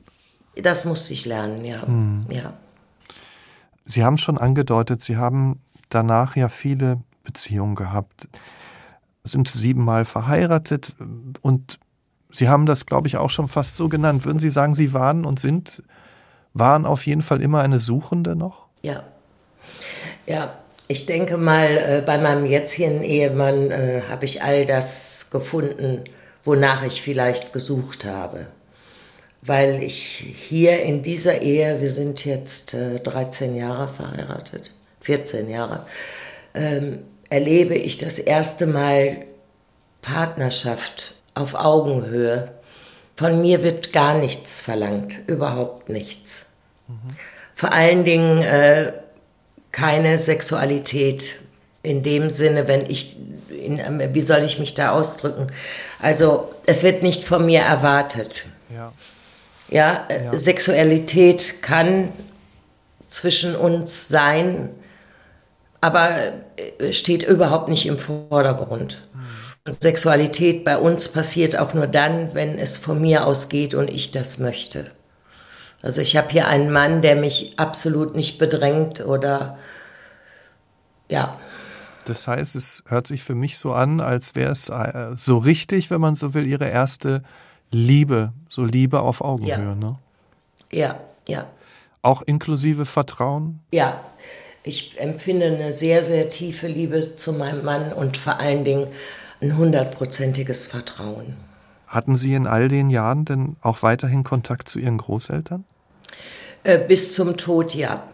[0.56, 1.86] Das musste ich lernen, ja.
[1.86, 2.26] Hm.
[2.28, 2.54] ja.
[3.84, 8.28] Sie haben schon angedeutet, Sie haben danach ja viele Beziehungen gehabt,
[9.24, 10.92] sind siebenmal verheiratet
[11.40, 11.78] und
[12.34, 14.24] Sie haben das, glaube ich, auch schon fast so genannt.
[14.24, 15.82] Würden Sie sagen, Sie waren und sind,
[16.54, 18.68] waren auf jeden Fall immer eine Suchende noch?
[18.80, 19.04] Ja.
[20.26, 20.54] Ja,
[20.88, 26.04] ich denke mal, äh, bei meinem jetzigen Ehemann äh, habe ich all das gefunden,
[26.42, 28.48] wonach ich vielleicht gesucht habe
[29.42, 35.84] weil ich hier in dieser Ehe, wir sind jetzt äh, 13 Jahre verheiratet, 14 Jahre,
[36.54, 37.00] ähm,
[37.32, 39.24] erlebe ich das erste Mal
[40.02, 42.52] Partnerschaft auf Augenhöhe.
[43.16, 46.46] Von mir wird gar nichts verlangt, überhaupt nichts.
[46.88, 47.16] Mhm.
[47.54, 48.92] Vor allen Dingen äh,
[49.70, 51.36] keine Sexualität
[51.82, 53.16] in dem Sinne, wenn ich,
[53.48, 53.80] in,
[54.12, 55.46] wie soll ich mich da ausdrücken?
[56.00, 58.44] Also es wird nicht von mir erwartet.
[58.74, 58.92] Ja.
[59.70, 60.36] Ja, äh, ja.
[60.36, 62.12] Sexualität kann
[63.08, 64.68] zwischen uns sein,
[65.82, 66.10] aber
[66.78, 69.02] äh, steht überhaupt nicht im Vordergrund.
[69.64, 74.10] Und Sexualität bei uns passiert auch nur dann, wenn es von mir ausgeht und ich
[74.10, 74.90] das möchte.
[75.82, 79.58] Also ich habe hier einen Mann, der mich absolut nicht bedrängt oder
[81.08, 81.36] ja.
[82.06, 85.90] Das heißt, es hört sich für mich so an, als wäre es äh, so richtig,
[85.90, 87.22] wenn man so will, ihre erste
[87.70, 89.74] Liebe, so Liebe auf Augenhöhe, ja.
[89.74, 89.98] ne?
[90.72, 91.46] Ja, ja.
[92.02, 93.60] Auch inklusive Vertrauen?
[93.72, 94.00] Ja,
[94.62, 98.88] ich empfinde eine sehr, sehr tiefe Liebe zu meinem Mann und vor allen Dingen
[99.40, 101.36] ein hundertprozentiges Vertrauen.
[101.86, 105.64] Hatten Sie in all den Jahren denn auch weiterhin Kontakt zu Ihren Großeltern?
[106.64, 108.06] Äh, bis zum Tod, ja.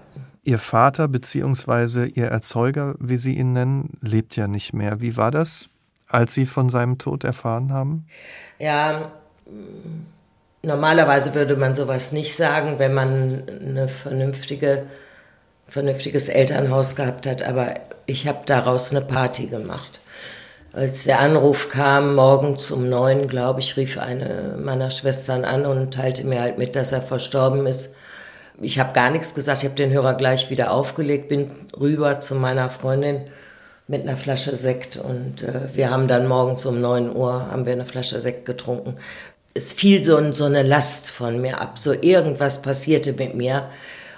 [0.43, 2.07] Ihr Vater bzw.
[2.07, 5.01] Ihr Erzeuger, wie Sie ihn nennen, lebt ja nicht mehr.
[5.01, 5.71] Wie war das
[6.09, 8.07] als Sie von seinem Tod erfahren haben?
[8.59, 9.13] Ja,
[10.63, 14.87] normalerweise würde man sowas nicht sagen, wenn man eine vernünftige,
[15.69, 17.75] vernünftiges Elternhaus gehabt hat, aber
[18.07, 20.01] ich habe daraus eine Party gemacht.
[20.73, 25.95] Als der Anruf kam, morgens um neun, glaube ich, rief eine meiner Schwestern an und
[25.95, 27.95] teilte mir halt mit, dass er verstorben ist.
[28.61, 32.35] Ich habe gar nichts gesagt, ich habe den Hörer gleich wieder aufgelegt, bin rüber zu
[32.35, 33.23] meiner Freundin
[33.87, 37.73] mit einer Flasche Sekt und äh, wir haben dann morgens um neun Uhr haben wir
[37.73, 38.97] eine Flasche Sekt getrunken.
[39.55, 43.71] Es fiel so, so eine Last von mir ab, so irgendwas passierte mit mir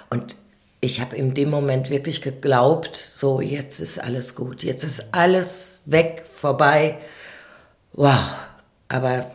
[0.09, 0.35] und
[0.81, 5.83] ich habe in dem Moment wirklich geglaubt, so jetzt ist alles gut, jetzt ist alles
[5.85, 6.97] weg, vorbei.
[7.93, 8.39] Wow,
[8.89, 9.31] aber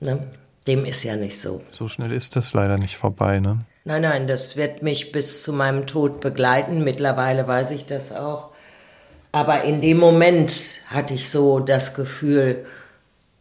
[0.00, 0.28] ne,
[0.66, 1.62] dem ist ja nicht so.
[1.68, 3.60] So schnell ist das leider nicht vorbei, ne?
[3.84, 6.84] Nein, nein, das wird mich bis zu meinem Tod begleiten.
[6.84, 8.50] Mittlerweile weiß ich das auch.
[9.32, 10.52] Aber in dem Moment
[10.88, 12.66] hatte ich so das Gefühl,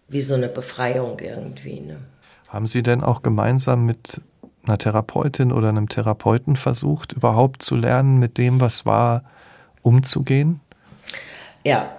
[0.08, 1.82] wie so eine Befreiung irgendwie.
[1.82, 2.00] Ne?
[2.48, 4.22] Haben Sie denn auch gemeinsam mit
[4.70, 9.24] einer Therapeutin oder einem Therapeuten versucht, überhaupt zu lernen, mit dem, was war,
[9.82, 10.62] umzugehen?
[11.64, 11.98] Ja,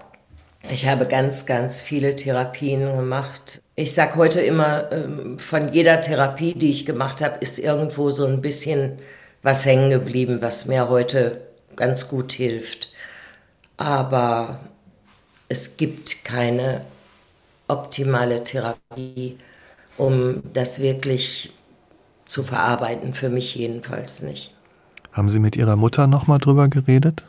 [0.70, 3.62] ich habe ganz, ganz viele Therapien gemacht.
[3.76, 8.26] Ich sage heute immer, ähm, von jeder Therapie, die ich gemacht habe, ist irgendwo so
[8.26, 8.98] ein bisschen
[9.42, 11.40] was hängen geblieben, was mir heute
[11.76, 12.88] ganz gut hilft.
[13.78, 14.61] Aber
[15.48, 16.83] es gibt keine
[17.68, 19.38] optimale Therapie,
[19.96, 21.52] um das wirklich
[22.30, 24.54] zu verarbeiten, für mich jedenfalls nicht.
[25.12, 27.24] Haben Sie mit Ihrer Mutter nochmal drüber geredet?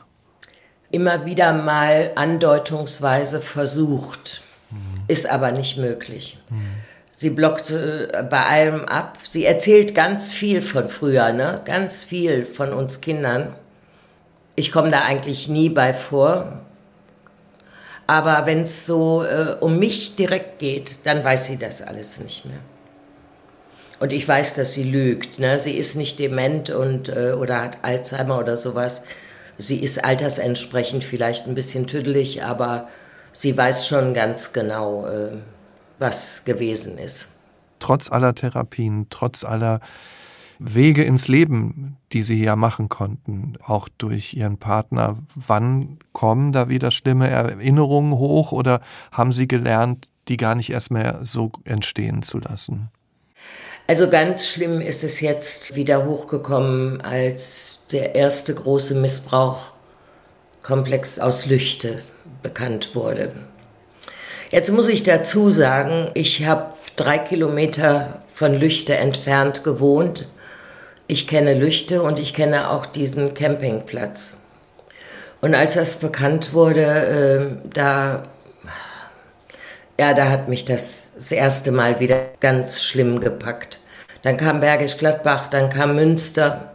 [0.91, 5.03] Immer wieder mal andeutungsweise versucht, mhm.
[5.07, 6.37] ist aber nicht möglich.
[6.49, 6.61] Mhm.
[7.11, 9.17] Sie blockt äh, bei allem ab.
[9.23, 11.61] Sie erzählt ganz viel von früher, ne?
[11.65, 13.55] ganz viel von uns Kindern.
[14.55, 16.61] Ich komme da eigentlich nie bei vor.
[18.05, 22.45] Aber wenn es so äh, um mich direkt geht, dann weiß sie das alles nicht
[22.45, 22.59] mehr.
[24.01, 25.37] Und ich weiß, dass sie lügt.
[25.37, 25.59] Ne?
[25.59, 29.03] Sie ist nicht dement und, äh, oder hat Alzheimer oder sowas.
[29.59, 32.87] Sie ist altersentsprechend vielleicht ein bisschen tüdelig, aber
[33.31, 35.33] sie weiß schon ganz genau, äh,
[35.99, 37.35] was gewesen ist.
[37.77, 39.79] Trotz aller Therapien, trotz aller
[40.57, 46.69] Wege ins Leben, die Sie ja machen konnten, auch durch Ihren Partner, wann kommen da
[46.69, 52.23] wieder schlimme Erinnerungen hoch oder haben Sie gelernt, die gar nicht erst mehr so entstehen
[52.23, 52.89] zu lassen?
[53.91, 62.01] Also ganz schlimm ist es jetzt wieder hochgekommen, als der erste große Missbrauchkomplex aus Lüchte
[62.41, 63.34] bekannt wurde.
[64.49, 70.25] Jetzt muss ich dazu sagen, ich habe drei Kilometer von Lüchte entfernt gewohnt.
[71.08, 74.38] Ich kenne Lüchte und ich kenne auch diesen Campingplatz.
[75.41, 77.41] Und als das bekannt wurde, äh,
[77.73, 78.23] da,
[79.99, 83.80] ja, da hat mich das das erste Mal wieder ganz schlimm gepackt.
[84.23, 86.73] Dann kam Bergisch Gladbach, dann kam Münster.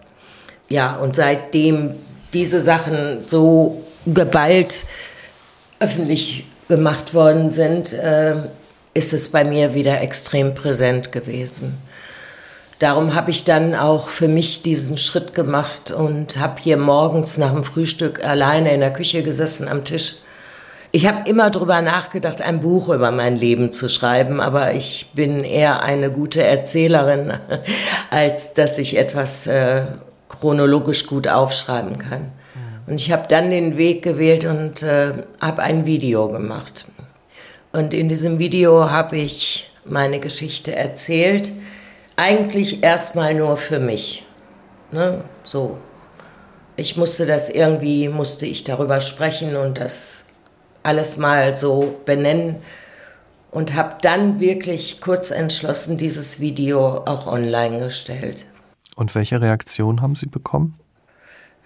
[0.69, 1.95] Ja, und seitdem
[2.33, 4.87] diese Sachen so geballt
[5.79, 8.35] öffentlich gemacht worden sind, äh,
[8.95, 11.79] ist es bei mir wieder extrem präsent gewesen.
[12.79, 17.53] Darum habe ich dann auch für mich diesen Schritt gemacht und habe hier morgens nach
[17.53, 20.17] dem Frühstück alleine in der Küche gesessen am Tisch
[20.97, 25.45] ich habe immer darüber nachgedacht, ein Buch über mein Leben zu schreiben, aber ich bin
[25.45, 27.35] eher eine gute Erzählerin,
[28.11, 29.83] als dass ich etwas äh,
[30.31, 32.33] chronologisch gut aufschreiben kann.
[32.87, 36.87] Und ich habe dann den Weg gewählt und äh, habe ein Video gemacht.
[37.75, 41.53] Und in diesem Video habe ich meine Geschichte erzählt,
[42.17, 44.25] eigentlich erstmal nur für mich.
[44.93, 45.23] Ne?
[45.43, 45.77] So.
[46.77, 50.26] Ich musste das irgendwie, musste ich darüber sprechen und das
[50.87, 52.57] alles mal so benennen
[53.51, 58.47] und habe dann wirklich kurz entschlossen dieses Video auch online gestellt.
[58.97, 60.75] Und welche Reaktion haben Sie bekommen?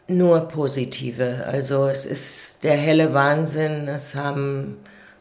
[0.08, 1.44] Nur positive.
[1.46, 3.86] Also es ist der helle Wahnsinn.
[3.86, 4.76] Es haben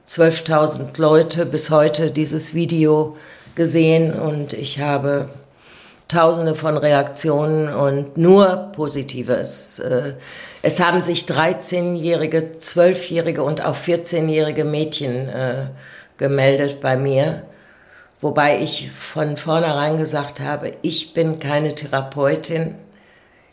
[0.08, 3.16] 12.000 Leute bis heute dieses Video
[3.54, 5.30] gesehen und ich habe
[6.08, 9.80] tausende von Reaktionen und nur Positives.
[10.62, 15.68] Es haben sich 13-jährige, 12-jährige und auch 14-jährige Mädchen äh,
[16.18, 17.46] gemeldet bei mir,
[18.20, 22.76] wobei ich von vornherein gesagt habe, ich bin keine Therapeutin.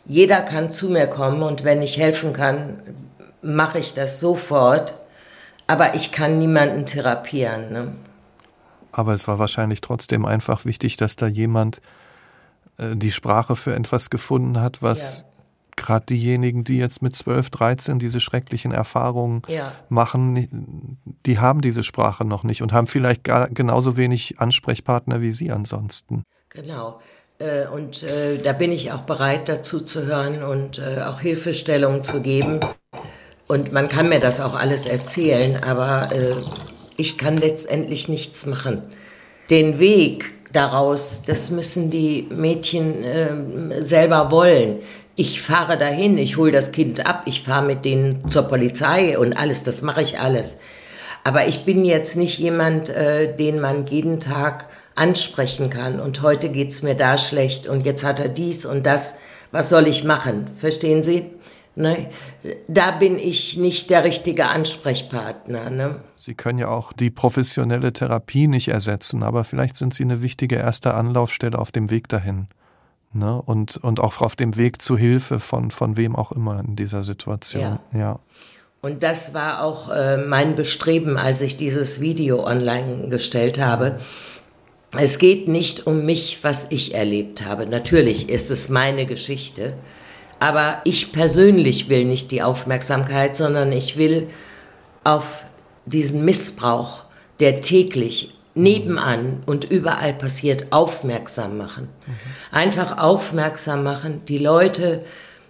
[0.05, 2.79] Jeder kann zu mir kommen und wenn ich helfen kann,
[3.41, 4.93] mache ich das sofort.
[5.65, 7.73] Aber ich kann niemanden therapieren.
[7.73, 7.93] Ne?
[8.93, 11.81] Aber es war wahrscheinlich trotzdem einfach wichtig, dass da jemand
[12.77, 15.36] äh, die Sprache für etwas gefunden hat, was ja.
[15.77, 19.71] Gerade diejenigen, die jetzt mit 12, 13 diese schrecklichen Erfahrungen ja.
[19.89, 25.31] machen, die haben diese Sprache noch nicht und haben vielleicht gar, genauso wenig Ansprechpartner wie
[25.31, 26.23] Sie ansonsten.
[26.49, 26.99] Genau.
[27.39, 32.03] Äh, und äh, da bin ich auch bereit, dazu zu hören und äh, auch Hilfestellungen
[32.03, 32.59] zu geben.
[33.47, 36.09] Und man kann mir das auch alles erzählen, aber
[36.97, 38.81] ich kann letztendlich nichts machen.
[39.49, 44.79] Den Weg daraus, das müssen die Mädchen äh, selber wollen.
[45.19, 49.35] Ich fahre dahin, ich hole das Kind ab, ich fahre mit denen zur Polizei und
[49.35, 50.59] alles, das mache ich alles.
[51.23, 55.99] Aber ich bin jetzt nicht jemand, äh, den man jeden Tag ansprechen kann.
[55.99, 59.17] Und heute geht's mir da schlecht und jetzt hat er dies und das.
[59.51, 60.45] Was soll ich machen?
[60.55, 61.31] Verstehen Sie?
[61.75, 62.09] Ne?
[62.67, 65.71] Da bin ich nicht der richtige Ansprechpartner.
[65.71, 65.99] Ne?
[66.15, 70.57] Sie können ja auch die professionelle Therapie nicht ersetzen, aber vielleicht sind Sie eine wichtige
[70.57, 72.47] erste Anlaufstelle auf dem Weg dahin.
[73.13, 73.41] Ne?
[73.41, 77.03] Und, und auch auf dem Weg zu Hilfe von, von wem auch immer in dieser
[77.03, 77.61] Situation.
[77.61, 77.79] Ja.
[77.93, 78.19] ja.
[78.81, 83.99] Und das war auch äh, mein Bestreben, als ich dieses Video online gestellt habe.
[84.95, 87.65] Es geht nicht um mich, was ich erlebt habe.
[87.65, 89.73] Natürlich ist es meine Geschichte.
[90.39, 94.27] Aber ich persönlich will nicht die Aufmerksamkeit, sondern ich will
[95.03, 95.43] auf
[95.85, 97.05] diesen Missbrauch,
[97.39, 101.87] der täglich nebenan und überall passiert, aufmerksam machen.
[102.51, 105.05] Einfach aufmerksam machen, die Leute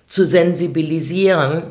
[0.05, 1.64] zu sensibilisieren,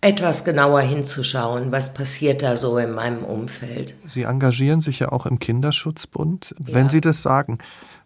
[0.00, 3.94] etwas genauer hinzuschauen, was passiert da so in meinem Umfeld.
[4.06, 6.54] Sie engagieren sich ja auch im Kinderschutzbund.
[6.66, 6.74] Ja.
[6.74, 7.58] Wenn Sie das sagen,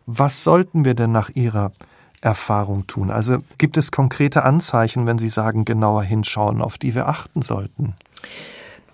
[0.04, 1.72] was sollten wir denn nach Ihrer
[2.20, 3.10] Erfahrung tun?
[3.10, 7.94] Also gibt es konkrete Anzeichen, wenn Sie sagen, genauer hinschauen, auf die wir achten sollten?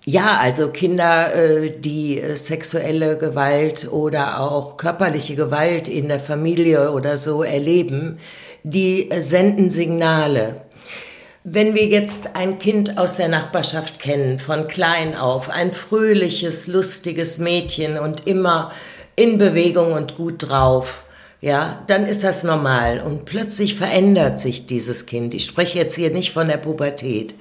[0.05, 6.91] Ja, also Kinder, äh, die äh, sexuelle Gewalt oder auch körperliche Gewalt in der Familie
[6.91, 8.19] oder so erleben,
[8.65, 10.63] die äh, senden Signale.
[11.45, 17.39] Wenn wir jetzt ein Kind aus der Nachbarschaft kennen, von klein auf, ein fröhliches, lustiges
[17.39, 18.73] Mädchen und immer
[19.15, 21.05] in Bewegung und gut drauf,
[21.41, 23.03] ja, dann ist das normal.
[23.05, 25.33] Und plötzlich verändert sich dieses Kind.
[25.33, 27.37] Ich spreche jetzt hier nicht von der Pubertät,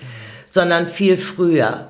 [0.46, 1.88] sondern viel früher.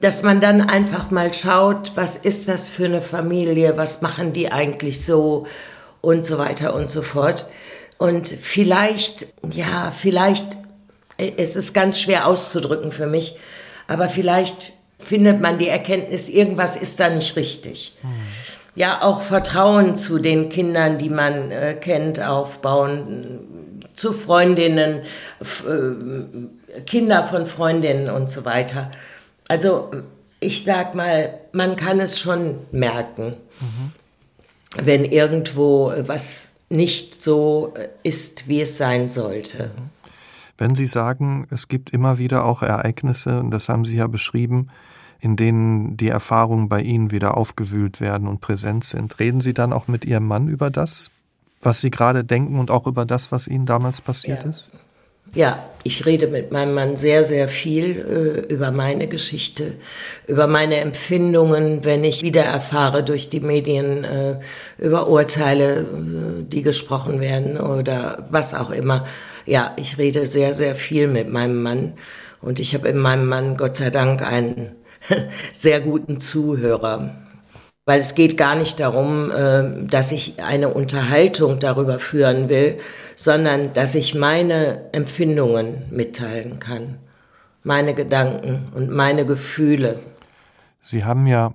[0.00, 4.52] Dass man dann einfach mal schaut, was ist das für eine Familie, was machen die
[4.52, 5.46] eigentlich so
[6.02, 7.48] und so weiter und so fort.
[7.98, 10.58] Und vielleicht, ja, vielleicht
[11.18, 13.38] es ist ganz schwer auszudrücken für mich,
[13.88, 17.96] aber vielleicht findet man die Erkenntnis, irgendwas ist da nicht richtig.
[18.02, 18.08] Mhm.
[18.74, 25.00] Ja, auch Vertrauen zu den Kindern, die man äh, kennt, aufbauen, zu Freundinnen,
[25.40, 28.90] äh, Kinder von Freundinnen und so weiter.
[29.48, 29.90] Also
[30.40, 33.92] ich sag mal, man kann es schon merken, mhm.
[34.84, 39.70] wenn irgendwo was nicht so äh, ist, wie es sein sollte.
[40.58, 44.68] Wenn Sie sagen, es gibt immer wieder auch Ereignisse, und das haben Sie ja beschrieben,
[45.20, 49.72] in denen die Erfahrungen bei Ihnen wieder aufgewühlt werden und präsent sind, reden Sie dann
[49.72, 51.10] auch mit Ihrem Mann über das,
[51.62, 54.50] was Sie gerade denken und auch über das, was Ihnen damals passiert ja.
[54.50, 54.70] ist?
[55.34, 59.74] Ja, ich rede mit meinem Mann sehr, sehr viel äh, über meine Geschichte,
[60.26, 64.38] über meine Empfindungen, wenn ich wieder erfahre durch die Medien, äh,
[64.78, 69.06] über Urteile, äh, die gesprochen werden oder was auch immer
[69.46, 71.94] ja, ich rede sehr, sehr viel mit meinem Mann
[72.40, 74.72] und ich habe in meinem Mann Gott sei Dank einen
[75.52, 77.14] sehr guten Zuhörer.
[77.88, 82.78] Weil es geht gar nicht darum, äh, dass ich eine Unterhaltung darüber führen will,
[83.16, 86.98] sondern dass ich meine Empfindungen mitteilen kann,
[87.64, 89.98] meine Gedanken und meine Gefühle.
[90.82, 91.54] Sie haben ja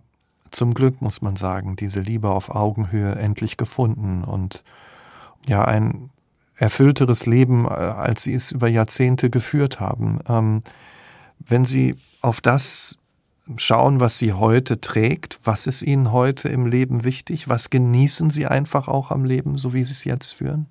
[0.50, 4.66] zum Glück, muss man sagen, diese Liebe auf Augenhöhe endlich gefunden und
[5.48, 6.10] ja, ein
[6.56, 10.20] erfüllteres Leben, äh, als sie es über Jahrzehnte geführt haben.
[10.28, 10.64] Ähm,
[11.40, 12.98] wenn Sie auf das
[13.58, 17.50] schauen, was Sie heute trägt, was ist Ihnen heute im Leben wichtig?
[17.50, 20.68] Was genießen Sie einfach auch am Leben, so wie Sie es jetzt führen?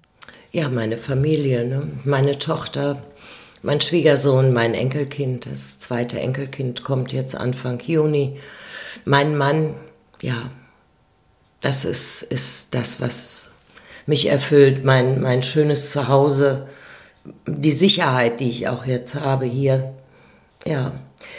[0.52, 1.88] Ja, meine Familie, ne?
[2.02, 3.00] meine Tochter,
[3.62, 8.40] mein Schwiegersohn, mein Enkelkind, das zweite Enkelkind kommt jetzt Anfang Juni.
[9.04, 9.74] Mein Mann,
[10.20, 10.50] ja,
[11.60, 13.50] das ist, ist das, was
[14.06, 16.66] mich erfüllt, mein, mein schönes Zuhause,
[17.46, 19.94] die Sicherheit, die ich auch jetzt habe hier.
[20.66, 20.90] Ja,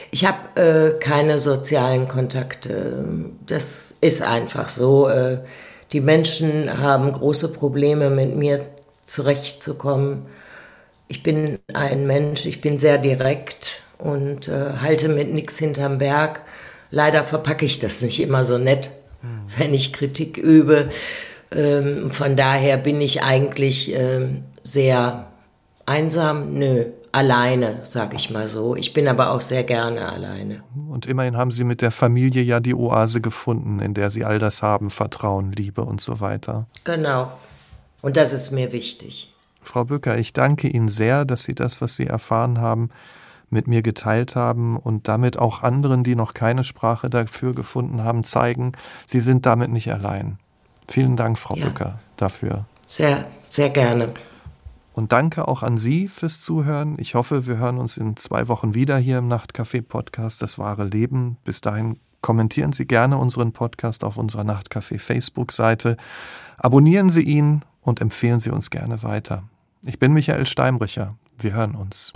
[0.09, 3.03] ich habe äh, keine sozialen Kontakte.
[3.45, 5.09] Das ist einfach so.
[5.09, 5.39] Äh,
[5.91, 8.61] die Menschen haben große Probleme, mit mir
[9.11, 10.25] zurechtzukommen.
[11.07, 16.41] Ich bin ein Mensch, ich bin sehr direkt und äh, halte mit nichts hinterm Berg.
[16.89, 18.91] Leider verpacke ich das nicht immer so nett,
[19.21, 19.47] mhm.
[19.57, 20.89] wenn ich Kritik übe.
[21.51, 25.27] Ähm, von daher bin ich eigentlich ähm, sehr
[25.85, 26.53] einsam.
[26.53, 28.77] Nö, alleine, sag ich mal so.
[28.77, 30.63] Ich bin aber auch sehr gerne alleine.
[30.89, 34.39] Und immerhin haben Sie mit der Familie ja die Oase gefunden, in der Sie all
[34.39, 36.67] das haben, Vertrauen, Liebe und so weiter.
[36.85, 37.29] Genau.
[38.01, 39.33] Und das ist mir wichtig.
[39.61, 42.89] Frau Bücker, ich danke Ihnen sehr, dass Sie das, was Sie erfahren haben,
[43.49, 48.23] mit mir geteilt haben und damit auch anderen, die noch keine Sprache dafür gefunden haben,
[48.23, 48.71] zeigen,
[49.05, 50.39] Sie sind damit nicht allein.
[50.87, 51.67] Vielen Dank, Frau ja.
[51.67, 52.65] Bücker, dafür.
[52.87, 54.13] Sehr, sehr gerne.
[54.93, 56.95] Und danke auch an Sie fürs Zuhören.
[56.97, 61.37] Ich hoffe, wir hören uns in zwei Wochen wieder hier im Nachtcafé-Podcast Das wahre Leben.
[61.45, 65.97] Bis dahin kommentieren Sie gerne unseren Podcast auf unserer Nachtcafé Facebook-Seite.
[66.57, 69.43] Abonnieren Sie ihn und empfehlen Sie uns gerne weiter.
[69.83, 71.17] Ich bin Michael Steinbrecher.
[71.37, 72.13] Wir hören uns.